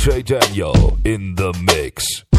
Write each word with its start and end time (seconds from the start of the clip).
DJ 0.00 0.22
Danyo 0.24 0.98
in 1.04 1.34
the 1.34 1.52
mix. 1.62 2.29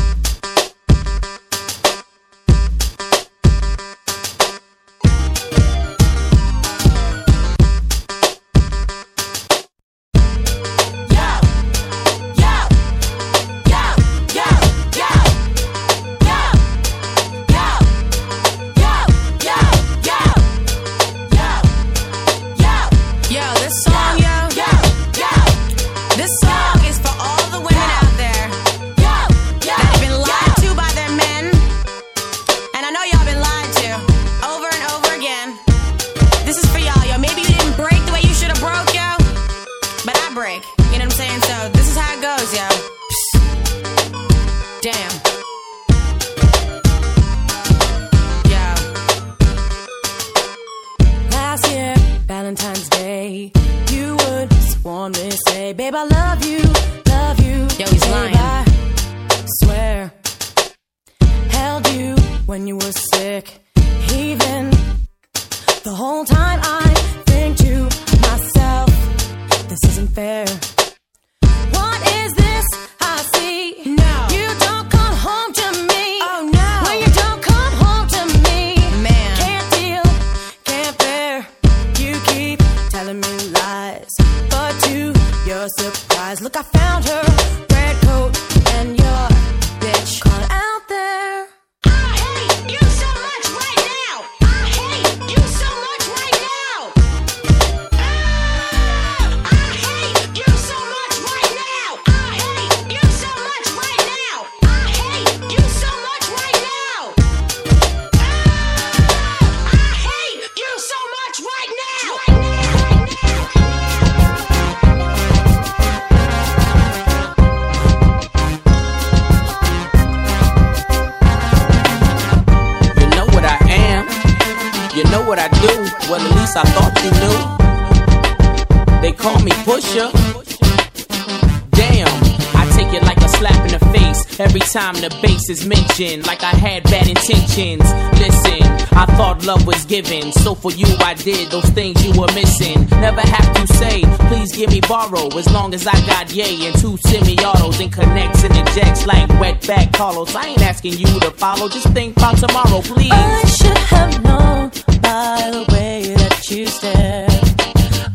Every 134.41 134.59
time 134.61 134.95
the 134.95 135.15
bass 135.21 135.49
is 135.49 135.67
mentioned, 135.67 136.25
like 136.25 136.41
I 136.41 136.49
had 136.49 136.81
bad 136.85 137.07
intentions. 137.07 137.85
Listen, 138.17 138.63
I 138.97 139.05
thought 139.15 139.45
love 139.45 139.67
was 139.67 139.85
given, 139.85 140.31
so 140.31 140.55
for 140.55 140.71
you 140.71 140.87
I 140.97 141.13
did 141.13 141.51
those 141.51 141.69
things 141.69 142.03
you 142.03 142.19
were 142.19 142.31
missing. 142.33 142.87
Never 142.89 143.21
have 143.21 143.53
to 143.53 143.67
say, 143.75 144.01
please 144.29 144.51
give 144.57 144.71
me 144.71 144.81
borrow, 144.81 145.27
as 145.37 145.47
long 145.53 145.75
as 145.75 145.85
I 145.85 145.93
got 146.07 146.33
yay 146.33 146.65
and 146.65 146.75
two 146.79 146.97
semi-autos 147.05 147.79
and 147.81 147.93
connects 147.93 148.43
and 148.43 148.57
ejects 148.57 149.05
like 149.05 149.29
wetback 149.37 149.93
Carlos. 149.93 150.33
I 150.33 150.47
ain't 150.47 150.61
asking 150.63 150.93
you 150.93 151.19
to 151.19 151.29
follow, 151.29 151.69
just 151.69 151.89
think 151.89 152.17
about 152.17 152.37
tomorrow, 152.39 152.81
please. 152.81 153.11
Oh, 153.13 153.41
I 153.43 153.47
should 153.47 153.77
have 153.93 154.23
known 154.23 154.69
by 155.03 155.51
the 155.53 155.65
way 155.71 156.15
that 156.17 156.49
you 156.49 156.65
stare. 156.65 157.27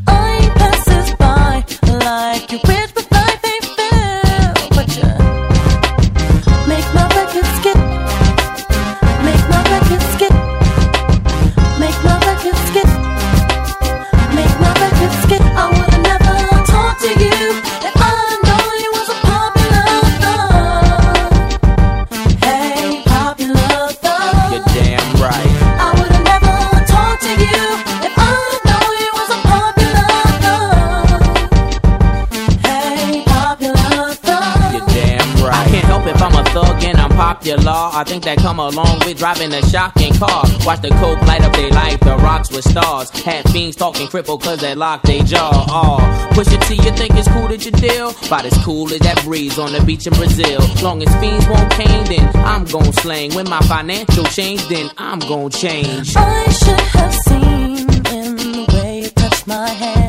I 0.09 0.53
passes 0.57 1.15
by 1.15 1.65
like 2.05 2.51
you 2.51 2.59
with 2.67 2.96
I 37.97 38.05
think 38.05 38.25
that 38.25 38.37
come 38.37 38.59
along 38.59 38.99
with 39.07 39.17
driving 39.17 39.55
a 39.55 39.63
shocking 39.71 40.13
car. 40.13 40.45
Watch 40.67 40.83
the 40.83 40.91
coke 41.01 41.19
light 41.23 41.41
up 41.41 41.55
their 41.55 41.71
life, 41.71 41.99
the 42.01 42.15
rocks 42.17 42.53
with 42.53 42.69
stars. 42.69 43.09
Had 43.09 43.49
fiends 43.49 43.75
talking 43.75 44.07
cripple 44.09 44.39
cause 44.39 44.61
they 44.61 44.75
locked 44.75 45.07
their 45.07 45.23
jaw. 45.23 45.65
Oh, 45.71 46.29
push 46.35 46.53
it 46.53 46.61
till 46.61 46.77
you 46.77 46.91
think 46.91 47.15
it's 47.15 47.27
cool 47.29 47.49
that 47.49 47.65
you 47.65 47.71
deal. 47.71 48.11
About 48.27 48.45
as 48.45 48.53
cool 48.63 48.93
as 48.93 49.01
that 49.01 49.25
breeze 49.25 49.59
on 49.59 49.73
the 49.73 49.81
beach 49.81 50.07
in 50.07 50.13
Brazil. 50.13 50.61
Long 50.83 51.03
as 51.03 51.09
fiends 51.17 51.49
won't 51.49 51.71
cane, 51.73 52.05
then 52.05 52.37
I'm 52.45 52.67
gon' 52.67 52.93
slang. 52.93 53.35
When 53.35 53.49
my 53.49 53.61
financial 53.61 54.25
change, 54.25 54.69
then 54.69 54.91
I'm 54.99 55.21
gon' 55.21 55.49
change. 55.49 56.15
I 56.17 56.51
should 56.51 56.79
have 56.79 57.15
seen 57.15 57.89
in 58.13 58.37
the 58.37 58.67
way 58.75 59.05
you 59.05 59.09
touched 59.09 59.47
my 59.47 59.71
hand. 59.71 60.06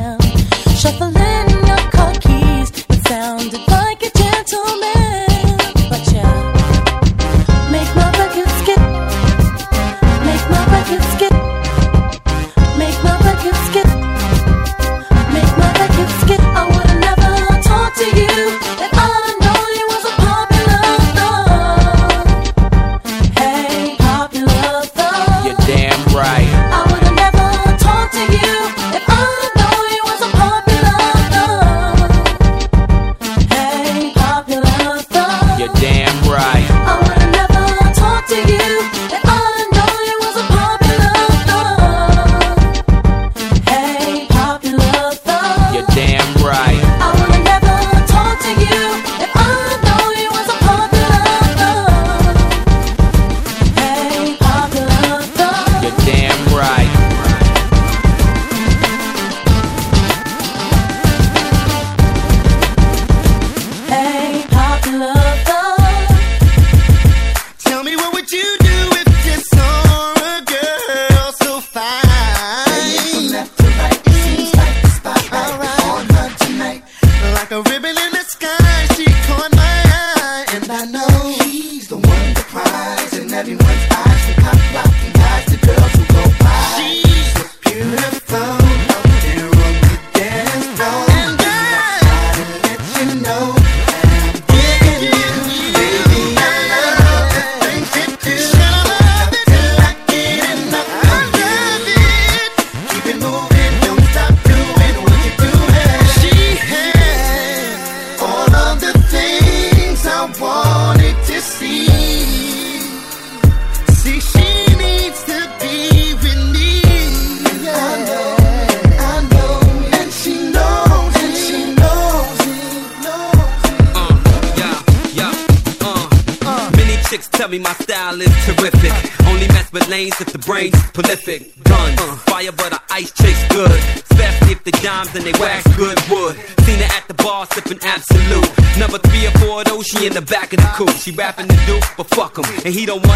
And 142.68 142.76
he 142.76 142.84
don't 142.84 143.07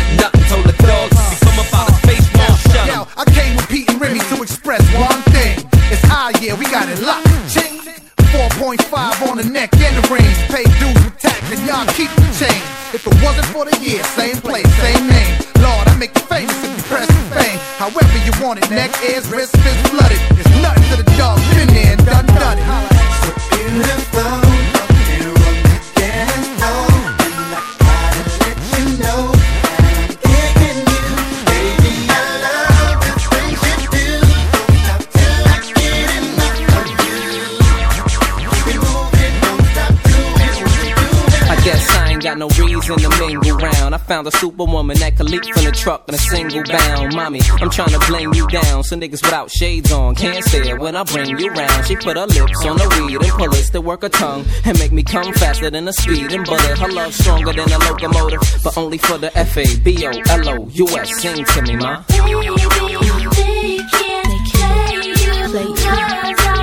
So 48.92 48.98
niggas 48.98 49.22
without 49.24 49.50
shades 49.50 49.90
on 49.90 50.14
can't 50.14 50.44
stare 50.44 50.76
when 50.76 50.94
I 50.96 51.02
bring 51.04 51.38
you 51.38 51.48
round. 51.48 51.86
She 51.86 51.96
put 51.96 52.18
her 52.18 52.26
lips 52.26 52.62
on 52.66 52.76
the 52.76 52.86
weed 53.00 53.22
and 53.22 53.32
pull 53.38 53.50
it 53.50 53.64
to 53.72 53.80
work 53.80 54.02
her 54.02 54.10
tongue 54.10 54.44
and 54.66 54.78
make 54.78 54.92
me 54.92 55.02
come 55.02 55.32
faster 55.32 55.70
than 55.70 55.88
a 55.88 55.94
speed 55.94 56.30
and 56.30 56.44
bullet. 56.44 56.78
Her 56.78 56.92
love 56.92 57.14
stronger 57.14 57.54
than 57.54 57.72
a 57.72 57.78
locomotive, 57.78 58.42
but 58.62 58.76
only 58.76 58.98
for 58.98 59.16
the 59.16 59.34
F 59.34 59.56
A 59.56 59.64
B 59.78 60.06
O 60.06 60.10
L 60.10 60.48
O 60.50 60.68
U 60.68 60.88
S. 60.88 61.22
Sing 61.22 61.42
to 61.42 61.62
me, 61.62 61.76
ma. 61.76 62.02
Play. 62.02 62.18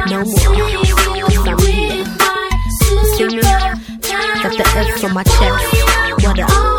No 0.05 0.23
more. 0.23 0.69
I'm 3.17 3.29
here. 3.31 3.73
Got 4.43 4.53
the 4.55 4.65
F 4.75 5.03
on 5.03 5.13
my 5.15 5.23
chest. 5.23 6.23
What 6.23 6.39
up? 6.41 6.78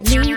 Like 0.00 0.10
me 0.10 0.31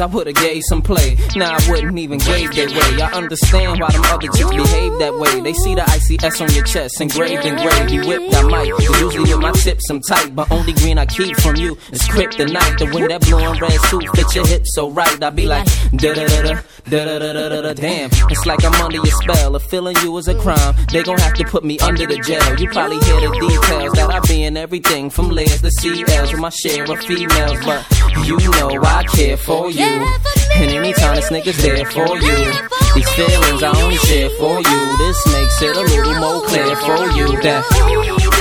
I 0.00 0.06
would've 0.06 0.34
gave 0.34 0.62
some 0.68 0.82
play. 0.82 1.16
Now 1.36 1.56
I 1.56 1.70
wouldn't 1.70 1.98
even 1.98 2.18
gave 2.18 2.54
their 2.54 2.68
way. 2.68 3.02
I 3.02 3.10
understand 3.12 3.80
why 3.80 3.90
them 3.90 4.02
other 4.04 4.28
chicks 4.28 4.50
behave 4.50 4.98
that 4.98 5.14
way. 5.18 5.40
They 5.40 5.52
see 5.54 5.74
the 5.74 5.82
ICS 5.82 6.40
on 6.40 6.54
your 6.54 6.64
chest, 6.64 7.00
engraved 7.00 7.44
in 7.44 7.56
gravy, 7.56 7.98
whipped 8.06 8.34
I 8.34 8.42
might. 8.42 8.68
Usually 8.68 9.20
with 9.20 9.40
my 9.40 9.52
tips 9.52 9.90
I'm 9.90 10.00
tight, 10.00 10.34
but 10.34 10.50
only 10.50 10.72
green 10.72 10.98
I 10.98 11.06
keep 11.06 11.36
from 11.38 11.56
you 11.56 11.76
is 11.92 12.02
kryptonite. 12.02 12.78
The 12.78 12.86
wind 12.92 13.10
that 13.10 13.26
and 13.28 13.60
red 13.60 13.80
suit 13.90 14.08
fit 14.14 14.34
your 14.34 14.46
hips 14.46 14.74
so 14.74 14.90
right. 14.90 15.22
I 15.22 15.30
be 15.30 15.46
like 15.46 15.66
da 15.92 16.14
da 16.14 16.26
da 16.26 16.42
da 16.42 16.60
da 16.88 17.04
da 17.04 17.18
da 17.18 17.48
da 17.48 17.60
da. 17.62 17.72
Damn, 17.74 18.10
it's 18.30 18.46
like 18.46 18.64
I'm 18.64 18.74
under 18.74 18.96
your 18.96 19.06
spell. 19.06 19.54
If 19.56 19.62
feeling 19.64 19.96
you 20.02 20.16
is 20.18 20.28
a 20.28 20.34
crime, 20.34 20.74
they 20.92 21.02
gon' 21.02 21.18
have 21.18 21.34
to 21.34 21.44
put 21.44 21.64
me 21.64 21.78
under 21.80 22.06
the 22.06 22.16
jail. 22.18 22.58
You 22.58 22.68
probably 22.70 22.98
hear 23.04 23.20
the 23.20 23.30
details 23.38 23.92
that 23.92 24.10
I 24.10 24.20
be 24.20 24.44
in 24.44 24.56
everything 24.56 25.10
from 25.10 25.28
layers 25.28 25.60
to 25.62 25.68
CLs 25.68 26.32
with 26.32 26.40
my 26.40 26.50
share 26.50 26.84
of 26.84 26.98
females, 27.00 27.58
but 27.64 27.84
you 28.26 28.38
know 28.38 28.82
I 28.82 29.04
care 29.04 29.36
for 29.36 29.70
you. 29.70 29.84
And 30.56 30.70
anytime 30.70 31.16
this 31.16 31.30
nigga's 31.30 31.60
there 31.62 31.84
for 31.86 32.16
you, 32.16 32.52
these 32.94 33.10
feelings 33.10 33.62
I 33.62 33.72
only 33.82 33.96
share 33.96 34.30
for 34.30 34.56
you. 34.58 34.98
This 34.98 35.26
makes 35.26 35.62
it 35.62 35.76
a 35.76 35.82
little 35.82 36.14
more 36.20 36.42
clear 36.46 36.76
for 36.76 37.06
you 37.16 37.42
that. 37.42 38.37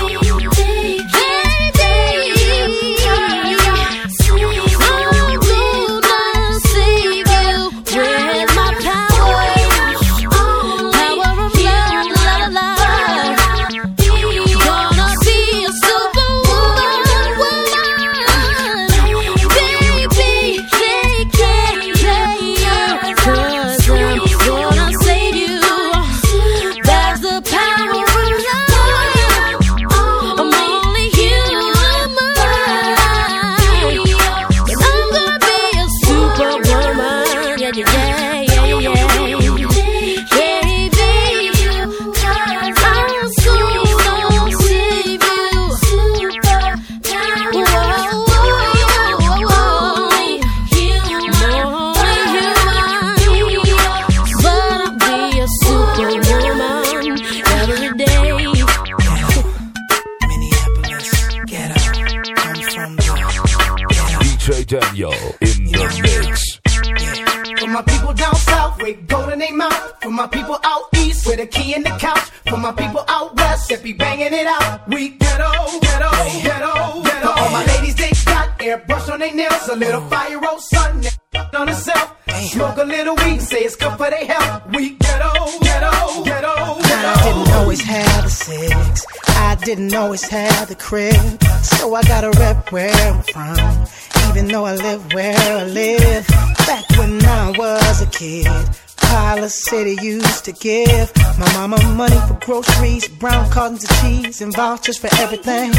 and 104.41 104.53
vouchers 104.55 104.97
for 104.97 105.09
everything. 105.19 105.71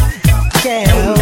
Yeah. 0.64 1.17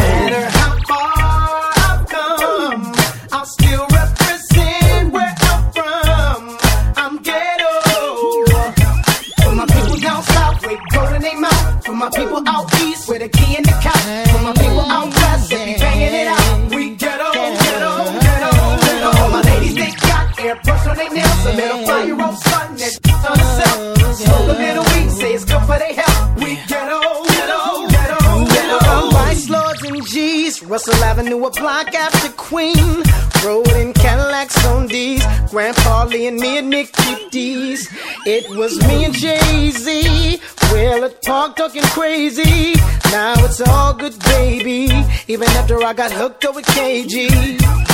Charlie 36.06 36.26
and 36.28 36.38
me 36.38 36.58
and 36.58 36.70
Nicky 36.70 37.28
D's. 37.30 37.88
It 38.26 38.48
was 38.56 38.78
me 38.86 39.06
and 39.06 39.14
Jay 39.14 39.70
Z. 39.70 40.40
Well, 40.70 41.04
at 41.04 41.20
talk 41.20 41.56
talking 41.56 41.82
crazy. 41.82 42.74
Now 43.10 43.34
it's 43.44 43.60
all 43.60 43.92
good, 43.92 44.16
baby. 44.20 44.88
Even 45.26 45.48
after 45.48 45.82
I 45.82 45.92
got 45.94 46.12
hooked 46.12 46.44
up 46.44 46.54
with 46.54 46.66
KG. 46.66 47.28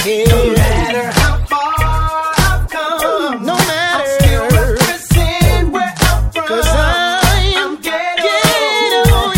Yeah. 0.04 0.24
No 0.26 0.52
matter 0.52 1.20
how 1.20 1.44
far 1.46 1.72
I've 1.78 2.68
come, 2.68 3.46
no 3.46 3.56
matter. 3.56 4.04
I'm 4.04 4.20
still 4.20 4.44
representing 4.60 5.72
where 5.72 5.94
I'm 6.00 6.32
from. 6.32 6.46
Cause 6.48 6.66
I'm, 6.68 7.56
I'm 7.56 7.76
ghetto. 7.80 8.28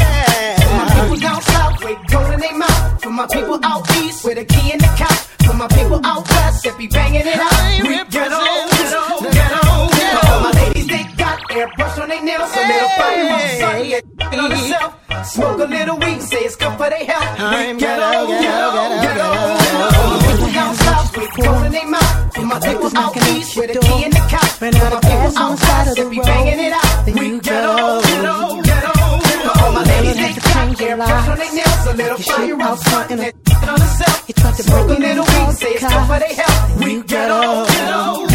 yeah. 0.02 0.58
For 0.66 0.74
my 0.74 1.00
people 1.00 1.16
down 1.20 1.42
south, 1.42 1.84
with 1.84 2.10
gold 2.10 2.34
in 2.34 2.40
their 2.40 2.58
mouth. 2.58 3.02
For 3.02 3.10
my 3.10 3.26
people 3.28 3.60
out 3.62 3.96
east, 3.98 4.24
with 4.24 4.38
a 4.38 4.44
key 4.44 4.72
in 4.72 4.78
the 4.78 4.92
couch. 4.96 5.20
For 5.46 5.54
my 5.54 5.68
people 5.68 6.00
out 6.04 6.28
west, 6.28 6.64
they 6.64 6.76
be 6.76 6.88
banging 6.88 7.20
it 7.26 7.36
out. 7.36 7.53
that 11.64 11.76
brush 11.76 11.98
on 11.98 12.08
their 12.08 12.22
nails, 12.22 12.52
so 12.52 12.60
little 12.60 12.92
body 12.98 13.22
with 13.24 13.40
the 13.40 13.50
sun, 13.60 13.76
get 13.88 14.40
on 14.40 14.50
herself. 14.50 14.90
Smoke 15.24 15.60
a 15.60 15.64
little 15.64 15.98
weed, 15.98 16.20
say 16.22 16.42
it's 16.44 16.56
good 16.56 16.76
for 16.76 16.88
their 16.90 17.04
health. 17.04 17.40
I'm 17.40 17.78
ghetto, 17.78 18.26
ghetto, 18.28 18.68
ghetto, 18.76 18.96
ghetto. 19.04 19.28
ghetto. 19.56 19.80
ghetto. 20.04 20.52
Down 20.54 20.74
south 20.74 21.16
with 21.16 21.30
toes 21.34 21.62
in 21.66 21.72
their 21.72 21.88
mouth, 21.88 22.36
and 22.36 22.46
my 22.46 22.58
people 22.60 22.90
out 22.96 23.16
east 23.32 23.56
with 23.56 23.76
a 23.76 23.78
key 23.80 24.04
in 24.04 24.10
the 24.10 24.22
cop. 24.30 24.48
When 24.60 24.72
my 24.74 25.00
people 25.00 25.32
outside, 25.38 25.96
they 25.96 26.08
be 26.08 26.20
banging 26.20 26.60
it 26.68 26.72
out. 26.72 27.06
We 27.06 27.40
ghetto, 27.40 27.76
ghetto, 28.02 28.36
ghetto. 28.62 28.92
All 29.64 29.72
my 29.72 29.82
ladies, 29.84 30.16
they 30.16 30.32
got 30.40 30.78
hair 30.78 30.96
brush 30.96 31.28
on 31.28 31.38
their 31.38 31.54
nails, 31.54 31.86
a 31.86 31.92
little 31.96 32.18
fire 32.18 32.60
on 32.60 32.76
front, 32.76 33.10
and 33.12 33.20
a 33.20 33.32
on 33.68 33.80
herself. 33.80 34.14
Smoke 34.54 34.90
a 34.90 35.00
little 35.00 35.24
weed, 35.24 35.52
say 35.56 35.72
it's 35.74 35.82
good 35.82 36.06
for 36.06 36.18
their 36.18 36.34
health. 36.40 36.78
We 36.78 37.02
ghetto, 37.02 37.66
ghetto, 37.66 38.26
ghetto. 38.26 38.33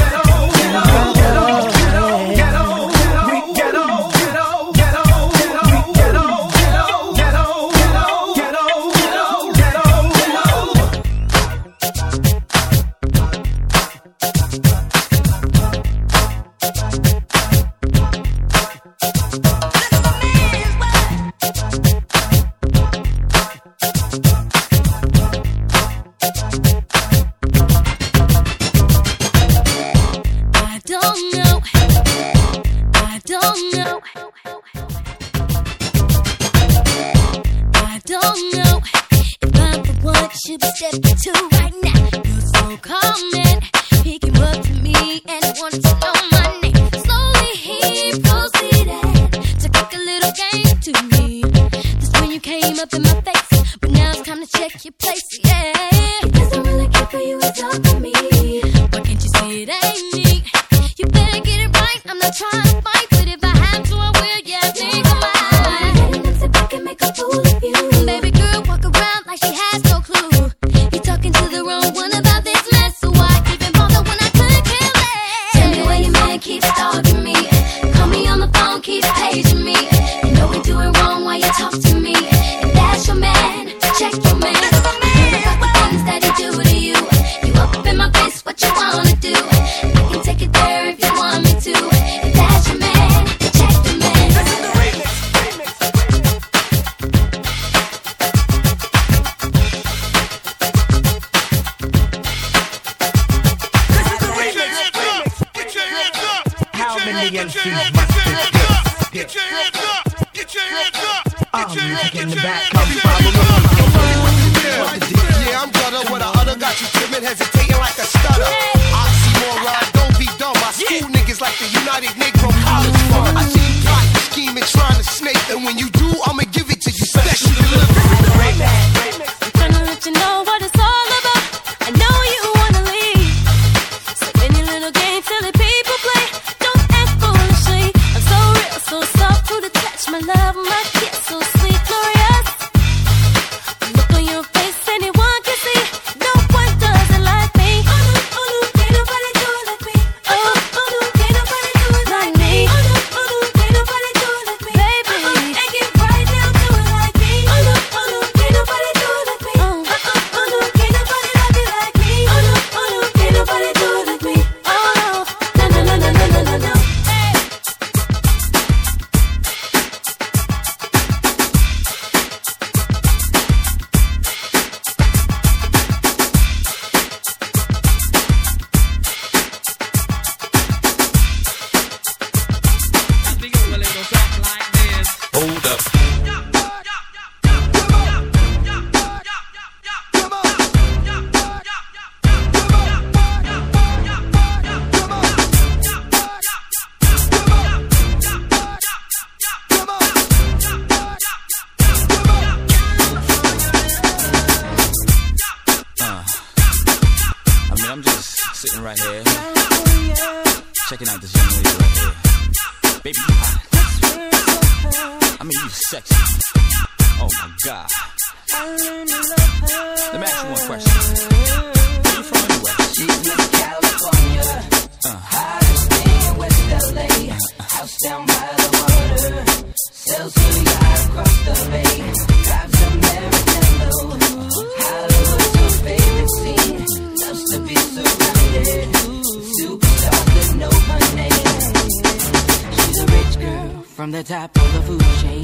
The 244.23 244.33
top 244.33 244.53
of 244.57 244.73
the 244.73 244.81
food 244.81 245.05
chain. 245.21 245.43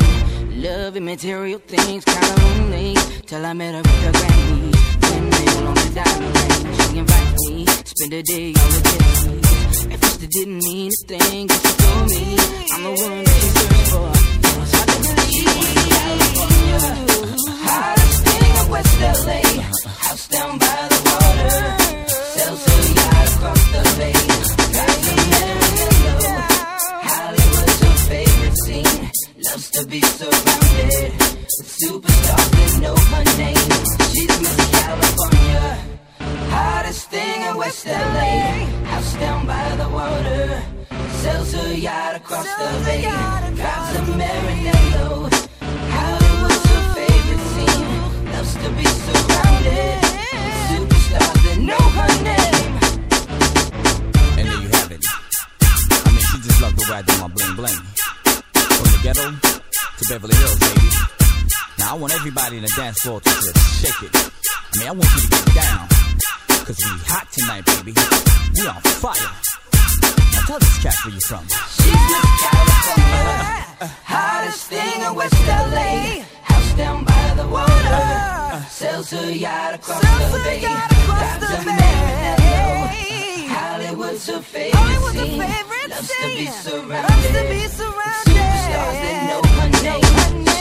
Loving 0.61 1.05
material 1.05 1.59
things, 1.59 2.03
kinda 2.03 2.35
lonely. 2.41 2.93
Till 3.25 3.45
I 3.45 3.53
met 3.53 3.73
her 3.73 3.79
at 3.79 3.83
the 4.03 4.11
Grammys. 4.19 4.75
Windmill 5.05 5.67
on 5.69 5.75
the 5.75 5.89
diamond 5.99 6.35
ring. 6.39 6.63
She 6.81 6.97
invited 6.97 7.39
me, 7.47 7.65
spend 7.93 8.13
a 8.13 8.23
day 8.23 8.47
on 8.61 8.69
the 8.75 8.81
jet. 8.89 9.93
At 9.93 9.99
first 10.01 10.23
it 10.23 10.31
didn't 10.37 10.57
mean 10.67 10.91
a 10.91 11.07
thing, 11.07 11.47
but 11.47 11.59
she 11.63 11.71
told 11.83 12.09
me 12.15 12.25
I'm 12.73 12.83
the 12.83 12.93
one 13.07 13.23
that 13.27 13.37
she 13.39 13.49
searched 13.55 13.87
for. 13.93 14.09
It 14.47 14.53
was 14.59 14.71
hard 14.75 14.89
to 14.91 14.97
believe. 15.07 15.55
California, 15.95 16.79
hottest 17.67 18.19
thing 18.27 18.53
in 18.59 18.65
West 18.73 18.95
LA. 19.25 19.41
House 20.03 20.27
down 20.27 20.53
by 20.63 20.79
the 20.91 20.99
water. 21.07 21.55
Sells 22.35 22.61
her 22.67 22.81
yacht 22.97 23.27
across 23.35 23.63
the 23.71 23.83
bay. 23.99 24.14
To 29.75 29.85
be 29.87 29.99
surrounded 29.99 31.11
with 31.19 31.67
superstars 31.83 32.49
that 32.55 32.79
know 32.79 32.95
her 32.95 33.23
name. 33.35 33.71
She's 34.13 34.31
Miss 34.39 34.55
California, 34.71 35.63
hottest 36.49 37.09
thing 37.09 37.41
in 37.41 37.57
West 37.57 37.85
LA. 37.85 38.63
House 38.87 39.13
down 39.15 39.45
by 39.45 39.75
the 39.75 39.89
water, 39.89 40.63
sells 41.19 41.51
her 41.51 41.73
yacht 41.73 42.15
across 42.15 42.45
the 42.45 42.83
bay. 42.85 43.01
Drives 43.01 43.95
a 43.97 44.01
Maranello. 44.15 45.27
Hollywood's 45.91 46.65
her 46.71 46.83
favorite 46.95 47.43
scene. 47.51 48.31
Loves 48.31 48.53
to 48.53 48.69
be 48.79 48.85
surrounded 49.03 49.99
with 50.39 50.55
superstars 50.71 51.39
that 51.43 51.57
know 51.59 51.85
her 51.97 52.11
name. 52.23 52.71
And 54.39 54.47
there 54.47 54.61
you 54.61 54.69
have 54.69 54.91
it. 54.93 55.03
I 56.05 56.09
mean, 56.11 56.23
she 56.31 56.37
just 56.47 56.61
loved 56.61 56.77
the 56.79 56.85
way 56.89 56.97
I 56.97 57.01
do 57.01 57.13
my 57.19 57.27
bling 57.27 57.55
bling. 57.57 57.79
From 58.55 58.87
the 58.91 58.99
ghetto 59.03 59.54
to 59.97 60.05
Beverly 60.09 60.35
Hills, 60.35 60.59
baby. 60.59 60.89
Now 61.79 61.95
I 61.95 61.97
want 61.99 62.13
everybody 62.13 62.57
in 62.57 62.63
the 62.63 62.73
dance 62.75 62.99
floor 62.99 63.21
to 63.21 63.29
just 63.29 63.81
shake 63.81 64.03
it. 64.03 64.15
I 64.15 64.79
mean, 64.79 64.87
I 64.87 64.91
want 64.91 65.09
you 65.15 65.21
to 65.21 65.29
get 65.29 65.55
down. 65.55 65.87
Cause 66.65 66.77
we 66.81 66.91
hot 67.05 67.27
tonight, 67.31 67.65
baby. 67.65 67.93
We 68.55 68.67
on 68.67 68.81
fire. 68.99 69.15
Now 70.33 70.41
tell 70.47 70.59
this 70.59 70.83
cat 70.83 70.95
where 71.05 71.13
you 71.13 71.21
from. 71.21 71.45
She's 71.47 71.93
Miss 71.93 72.25
California. 72.43 73.55
Hottest 74.03 74.67
thing 74.67 75.01
in 75.01 75.15
West 75.15 75.47
LA. 75.47 76.25
House 76.43 76.73
down 76.75 77.05
by 77.05 77.33
the 77.37 77.47
water. 77.47 78.65
Sells 78.69 79.11
her 79.11 79.31
yacht 79.31 79.75
across 79.75 80.01
the 80.01 80.39
bay. 80.43 80.59
Drives 80.61 81.43
a 81.43 81.57
Maranello. 81.69 83.34
Hollywood's 83.75 84.25
her 84.27 84.41
favorite 84.41 84.71
scene. 84.71 85.35
Loves 85.89 86.13
to 86.13 86.37
be 86.37 86.45
surrounded. 86.47 87.25
with 87.27 87.67
Superstars 87.75 88.97
that 89.03 89.17
know 89.27 89.41
her 89.59 89.69
name. 89.83 90.54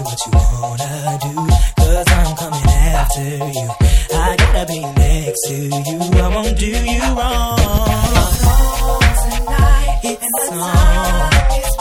what 0.00 0.18
you 0.26 0.32
wanna 0.32 1.18
do. 1.22 1.34
Cause 1.76 2.08
I'm 2.08 2.36
coming 2.36 2.68
after 2.96 3.22
you. 3.22 3.68
I 4.14 4.36
gotta 4.36 4.66
be 4.66 4.80
next 4.80 5.40
to 5.48 5.54
you. 5.54 5.98
I 6.22 6.28
won't 6.34 6.58
do 6.58 6.66
you 6.66 7.02
wrong. 7.18 7.58
It's 7.58 8.44
on 8.48 9.00
tonight, 9.22 10.00
it's 10.04 10.22
and 10.22 10.34
the 10.34 10.44
time 10.50 11.20
on. 11.20 11.58
is. 11.58 11.72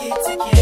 Get 0.00 0.24
together. 0.24 0.59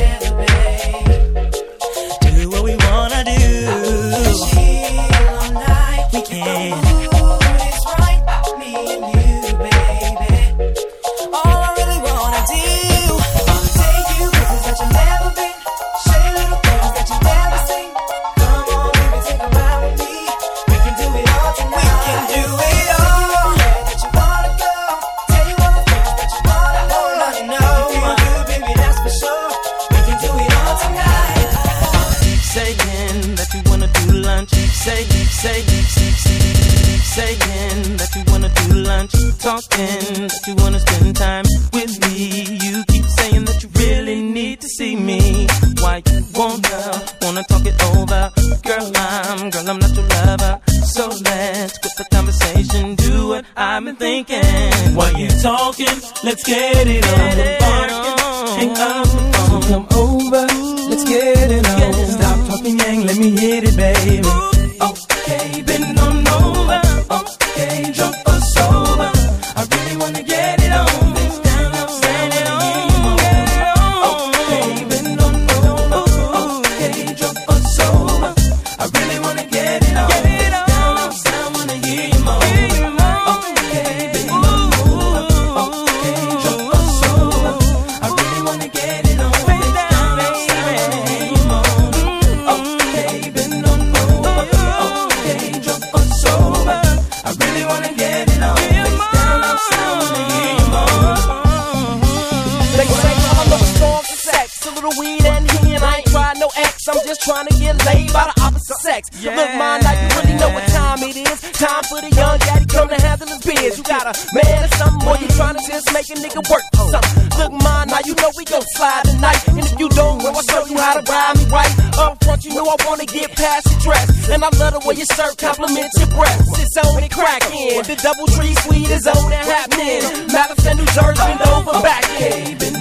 double 128.03 128.27
tree 128.29 128.55
suite 128.55 128.91
is 128.91 129.07
on 129.07 129.33
and 129.33 129.47
happening. 129.47 130.03
Madison, 130.33 130.77
New 130.77 130.87
Jersey, 130.87 131.33
over 131.53 131.83
back. 131.83 132.78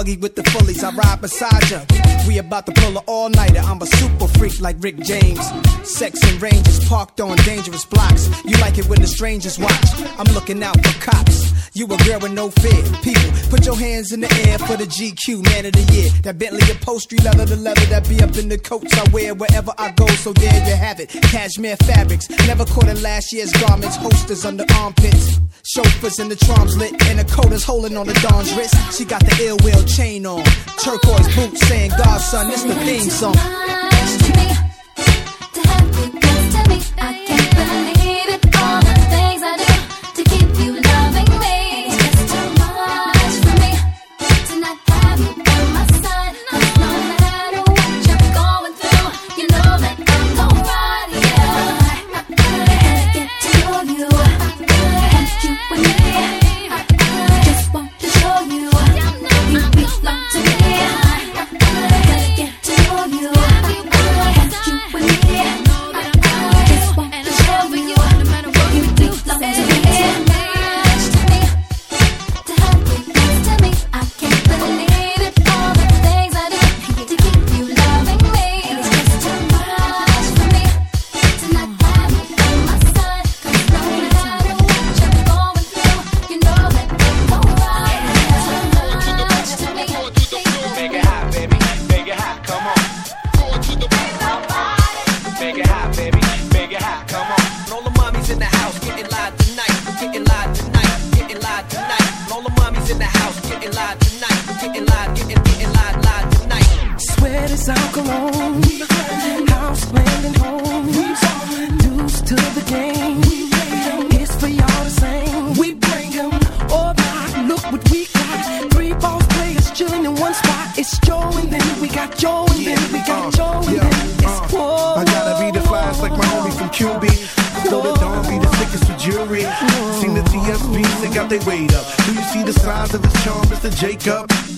buggy 0.00 0.16
with 0.16 0.34
the 0.34 0.42
fullies. 0.42 0.82
I 0.82 0.94
ride 0.96 1.20
beside 1.20 1.70
ya. 1.70 1.84
We 2.26 2.38
about 2.38 2.64
to 2.64 2.72
pull 2.72 2.96
an 2.96 3.04
all 3.06 3.28
nighter. 3.28 3.60
I'm 3.60 3.82
a 3.82 3.86
super 3.86 4.28
freak 4.28 4.58
like 4.58 4.76
Rick 4.80 4.96
James. 5.00 5.69
Sex 6.00 6.18
and 6.32 6.40
ranges 6.40 6.82
parked 6.88 7.20
on 7.20 7.36
dangerous 7.44 7.84
blocks. 7.84 8.26
You 8.46 8.56
like 8.56 8.78
it 8.78 8.88
when 8.88 9.02
the 9.02 9.06
strangers 9.06 9.58
watch. 9.58 9.84
I'm 10.16 10.32
looking 10.32 10.62
out 10.62 10.82
for 10.82 10.98
cops. 10.98 11.52
You 11.74 11.84
a 11.84 11.96
girl 12.08 12.20
with 12.20 12.32
no 12.32 12.48
fear. 12.48 12.82
People, 13.02 13.30
put 13.50 13.66
your 13.66 13.76
hands 13.76 14.10
in 14.10 14.20
the 14.20 14.32
air 14.48 14.58
for 14.60 14.78
the 14.78 14.86
GQ 14.86 15.44
man 15.44 15.66
of 15.66 15.72
the 15.72 15.84
year. 15.92 16.08
That 16.22 16.38
Bentley 16.38 16.62
upholstery 16.72 17.18
leather, 17.18 17.44
the 17.44 17.56
leather 17.56 17.84
that 17.92 18.08
be 18.08 18.18
up 18.22 18.34
in 18.38 18.48
the 18.48 18.56
coats 18.56 18.96
I 18.96 19.10
wear 19.10 19.34
wherever 19.34 19.74
I 19.76 19.90
go. 19.90 20.06
So 20.24 20.32
there 20.32 20.54
you 20.66 20.74
have 20.74 21.00
it. 21.00 21.10
Cashmere 21.10 21.76
fabrics, 21.76 22.30
never 22.48 22.64
caught 22.64 22.88
in 22.88 23.02
last 23.02 23.30
year's 23.34 23.52
garments. 23.52 23.96
Holsters 23.96 24.46
under 24.46 24.64
armpits, 24.76 25.38
chauffeurs 25.64 26.18
in 26.18 26.30
the 26.30 26.36
trams 26.36 26.78
lit, 26.78 26.96
and 27.08 27.20
a 27.20 27.24
coat 27.24 27.52
is 27.52 27.62
holding 27.62 27.98
on 27.98 28.06
the 28.06 28.14
Don's 28.26 28.54
wrist. 28.54 28.74
She 28.96 29.04
got 29.04 29.20
the 29.20 29.36
ill 29.44 29.58
will 29.62 29.84
chain 29.84 30.24
on, 30.24 30.44
turquoise 30.82 31.28
boots, 31.36 31.60
saying, 31.68 31.90
"Godson, 31.90 32.48
it's 32.48 32.62
the 32.62 32.74
theme 32.86 33.10
song." 33.10 33.36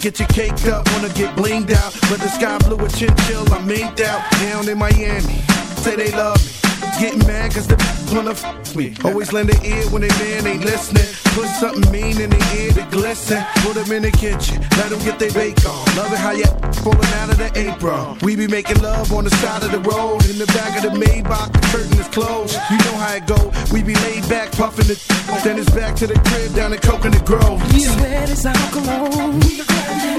Get 0.02 0.18
your 0.18 0.26
cake 0.30 0.66
up, 0.66 0.84
wanna 0.94 1.10
get 1.10 1.36
blinged 1.36 1.70
out. 1.70 1.92
But 2.10 2.18
the 2.18 2.28
sky 2.28 2.58
blue 2.66 2.76
or 2.76 2.88
chinchilla, 2.88 3.48
I'm 3.52 3.70
inked 3.70 4.00
out. 4.00 4.28
Down 4.32 4.68
in 4.68 4.76
Miami, 4.76 5.42
say 5.76 5.94
they 5.94 6.10
love 6.10 6.44
me. 6.44 6.61
Getting 7.00 7.26
mad 7.26 7.52
cause 7.52 7.66
the 7.66 7.76
wanna 8.14 8.30
f 8.32 8.76
me. 8.76 8.94
Always 9.04 9.32
lend 9.32 9.50
an 9.50 9.64
ear 9.64 9.84
when 9.90 10.02
they 10.02 10.08
man 10.08 10.46
ain't 10.46 10.64
listening. 10.64 11.08
Put 11.34 11.48
something 11.48 11.90
mean 11.90 12.20
in 12.20 12.30
the 12.30 12.42
ear 12.58 12.72
to 12.72 12.84
glisten. 12.90 13.44
Put 13.64 13.74
them 13.74 13.90
in 13.92 14.02
the 14.02 14.10
kitchen, 14.10 14.60
let 14.78 14.90
them 14.90 15.00
get 15.00 15.18
their 15.18 15.32
bake 15.32 15.64
on. 15.64 15.84
Love 15.96 16.12
it 16.12 16.18
how 16.18 16.32
you 16.32 16.44
falling 16.84 17.12
out 17.20 17.30
of 17.30 17.38
the 17.38 17.50
apron. 17.54 18.18
We 18.22 18.36
be 18.36 18.46
making 18.46 18.82
love 18.82 19.12
on 19.12 19.24
the 19.24 19.30
side 19.42 19.62
of 19.62 19.72
the 19.72 19.80
road. 19.80 20.24
In 20.26 20.38
the 20.38 20.46
back 20.46 20.76
of 20.76 20.82
the 20.82 20.98
Maybach, 20.98 21.52
the 21.52 21.60
curtain 21.72 21.98
is 21.98 22.08
closed. 22.08 22.54
You 22.70 22.78
know 22.78 22.96
how 22.96 23.14
it 23.14 23.26
go. 23.26 23.52
We 23.72 23.82
be 23.82 23.94
laid 23.94 24.28
back, 24.28 24.52
puffing 24.52 24.86
the 24.86 24.96
Then 25.44 25.58
it's 25.58 25.70
back 25.70 25.96
to 25.96 26.06
the 26.06 26.14
crib 26.14 26.54
down 26.54 26.72
in 26.72 26.78
Coconut 26.78 27.24
Grove. 27.24 27.60
Yeah. 27.72 27.96
Sweat 27.96 28.30
is 28.30 28.42
cologne. 28.70 29.40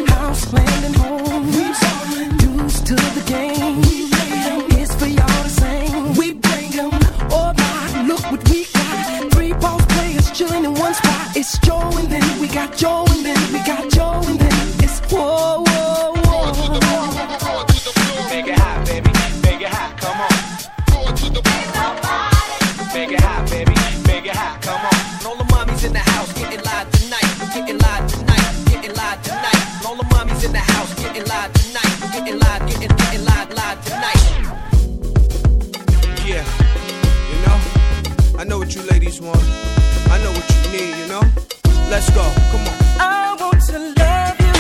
House, 0.10 0.52
land, 0.52 0.86
and 0.86 0.96
home. 0.96 1.52
Dues 2.38 2.82
to 2.82 2.96
the 2.96 3.24
game. 3.28 4.03
It's 11.46 11.58
Joe 11.58 11.90
and 11.98 12.08
then 12.10 12.40
we 12.40 12.48
got 12.48 12.78
Joe 12.78 13.04
Let's 42.06 42.16
go. 42.18 42.26
Come 42.52 42.68
on. 42.68 42.76
I 43.00 43.36
want 43.39 43.62
to 43.68 43.80
love 43.80 44.36
you. 44.44 44.60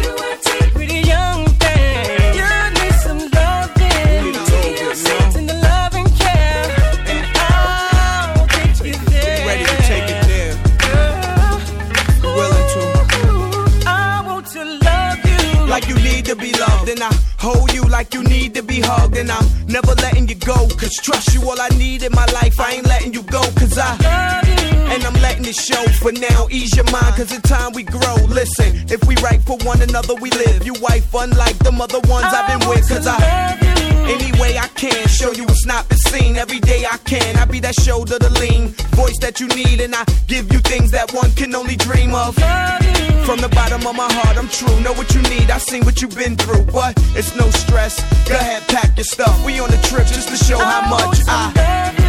You 0.00 0.12
are 0.16 0.36
pretty 0.72 1.00
young 1.00 1.44
thing. 1.60 2.32
You 2.38 2.48
need 2.72 2.94
some 3.04 3.20
loving. 3.36 4.24
Need 4.24 4.36
a 4.36 4.44
little 4.48 4.72
bit, 4.72 4.80
you? 4.80 5.38
In 5.40 5.46
the 5.46 5.54
love 5.60 5.94
and 5.94 6.08
care. 6.16 6.64
And 7.04 7.26
I'll 7.36 8.46
take 8.48 8.86
you 8.86 9.10
there. 9.10 9.46
Ready 9.46 9.64
to 9.64 9.76
take 9.92 10.08
it 10.08 10.20
there. 10.24 10.54
Willing 12.22 12.68
to? 12.72 12.82
I 13.86 14.22
want 14.26 14.46
to 14.46 14.64
love 14.64 15.18
you. 15.26 15.66
Like 15.66 15.86
you 15.86 15.96
need 15.96 16.24
to 16.26 16.34
be 16.34 16.52
loved, 16.54 16.88
and 16.88 17.02
I 17.02 17.12
hold 17.38 17.74
you 17.74 17.82
like 17.82 18.14
you 18.14 18.22
need 18.24 18.54
to 18.54 18.62
be 18.62 18.80
hugged, 18.80 19.18
and 19.18 19.30
I'm 19.30 19.44
never 19.66 19.94
letting 19.96 20.28
you 20.28 20.36
go. 20.36 20.66
Cause 20.80 20.94
trust 20.94 21.34
you, 21.34 21.42
all 21.42 21.60
I 21.60 21.68
need 21.76 22.04
in 22.04 22.12
my 22.12 22.24
life, 22.26 22.58
I 22.58 22.72
ain't 22.72 22.86
letting 22.86 23.12
you 23.12 23.22
go. 23.24 23.42
Cause 23.60 23.76
I 23.76 23.96
love 23.98 24.48
you. 24.48 24.49
Letting 25.40 25.54
show 25.54 25.84
for 26.00 26.12
now. 26.12 26.48
Ease 26.50 26.76
your 26.76 26.84
mind, 26.92 27.16
cause 27.16 27.32
in 27.32 27.40
time 27.40 27.72
we 27.72 27.82
grow. 27.82 28.16
Listen, 28.28 28.76
if 28.90 29.02
we 29.04 29.14
right 29.16 29.40
for 29.42 29.56
one 29.64 29.80
another, 29.80 30.14
we 30.16 30.30
live. 30.30 30.66
You 30.66 30.74
wife, 30.82 31.14
unlike 31.14 31.56
the 31.58 31.72
other 31.72 32.00
ones 32.10 32.26
I've 32.28 32.46
been 32.46 32.68
with. 32.68 32.86
Cause 32.86 33.06
I, 33.06 33.16
any 34.04 34.38
way 34.38 34.58
I 34.58 34.68
can, 34.74 35.08
show 35.08 35.32
you 35.32 35.44
what's 35.44 35.64
not 35.64 35.88
been 35.88 35.96
seen. 35.96 36.36
Every 36.36 36.60
day 36.60 36.84
I 36.84 36.98
can, 36.98 37.36
I 37.36 37.46
be 37.46 37.58
that 37.60 37.74
shoulder 37.74 38.18
to 38.18 38.28
lean. 38.40 38.68
Voice 38.92 39.18
that 39.20 39.40
you 39.40 39.48
need, 39.48 39.80
and 39.80 39.94
I 39.94 40.04
give 40.26 40.52
you 40.52 40.58
things 40.58 40.90
that 40.90 41.12
one 41.14 41.30
can 41.32 41.54
only 41.54 41.76
dream 41.76 42.14
of. 42.14 42.34
From 43.24 43.40
the 43.40 43.48
bottom 43.48 43.86
of 43.86 43.96
my 43.96 44.12
heart, 44.12 44.36
I'm 44.36 44.48
true. 44.48 44.78
Know 44.80 44.92
what 44.92 45.14
you 45.14 45.22
need, 45.22 45.50
I 45.50 45.56
seen 45.56 45.86
what 45.86 46.02
you've 46.02 46.16
been 46.16 46.36
through. 46.36 46.64
But 46.64 46.98
it's 47.16 47.34
no 47.34 47.48
stress. 47.50 47.96
Go 48.28 48.34
ahead, 48.34 48.68
pack 48.68 48.94
your 48.96 49.04
stuff. 49.04 49.42
We 49.46 49.58
on 49.58 49.70
the 49.70 49.80
trip 49.88 50.06
just 50.06 50.28
to 50.28 50.36
show 50.36 50.58
how 50.58 50.86
much 50.90 51.20
I. 51.26 51.99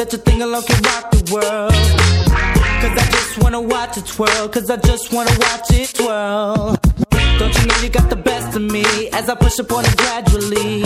that 0.00 0.12
your 0.14 0.22
thing 0.22 0.40
alone 0.40 0.62
can 0.62 0.80
rock 0.88 1.10
the 1.10 1.20
world? 1.30 1.72
Cause 2.80 2.96
I 2.96 3.06
just 3.16 3.42
wanna 3.42 3.60
watch 3.60 3.98
it 3.98 4.06
twirl, 4.06 4.48
cause 4.48 4.70
I 4.70 4.76
just 4.78 5.12
wanna 5.12 5.34
watch 5.44 5.68
it 5.72 5.92
twirl. 5.92 6.78
Don't 7.38 7.54
you 7.58 7.66
know 7.68 7.78
you 7.84 7.90
got 7.90 8.08
the 8.08 8.16
best 8.16 8.56
of 8.56 8.62
me 8.62 8.84
as 9.12 9.28
I 9.28 9.34
push 9.34 9.58
upon 9.58 9.84
it 9.84 9.94
gradually? 9.98 10.84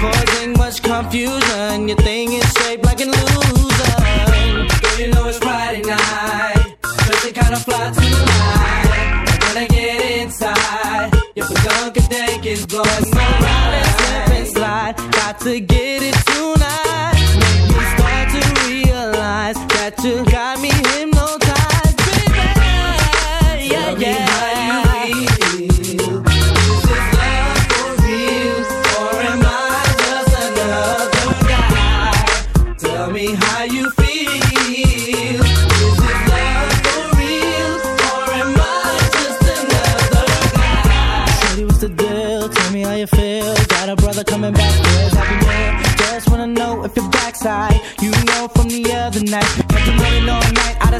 Causing 0.00 0.52
much 0.56 0.82
confusion, 0.82 1.88
your 1.88 1.98
thing 1.98 2.32
is 2.32 2.48
shaped 2.54 2.86
like 2.86 3.00
an 3.02 3.10
illusion. 3.12 3.92
Girl, 4.80 4.96
you 5.00 5.08
know 5.12 5.28
it's 5.28 5.36
Friday 5.36 5.82
night, 5.82 6.56
it 7.28 7.34
kinda 7.34 7.60
fly 7.68 7.84
tonight. 7.92 9.40
When 9.44 9.56
I 9.64 9.66
get 9.68 10.22
inside, 10.22 11.12
your 11.36 11.46
peduncle 11.46 12.00
is 12.46 12.64
blowing 12.64 13.10
my 13.12 13.28
mind 13.44 13.74
and 13.78 13.88
slip 13.96 14.28
and 14.38 14.48
slide. 14.48 14.96
Got 15.12 15.40
to 15.40 15.60
get 15.60 15.89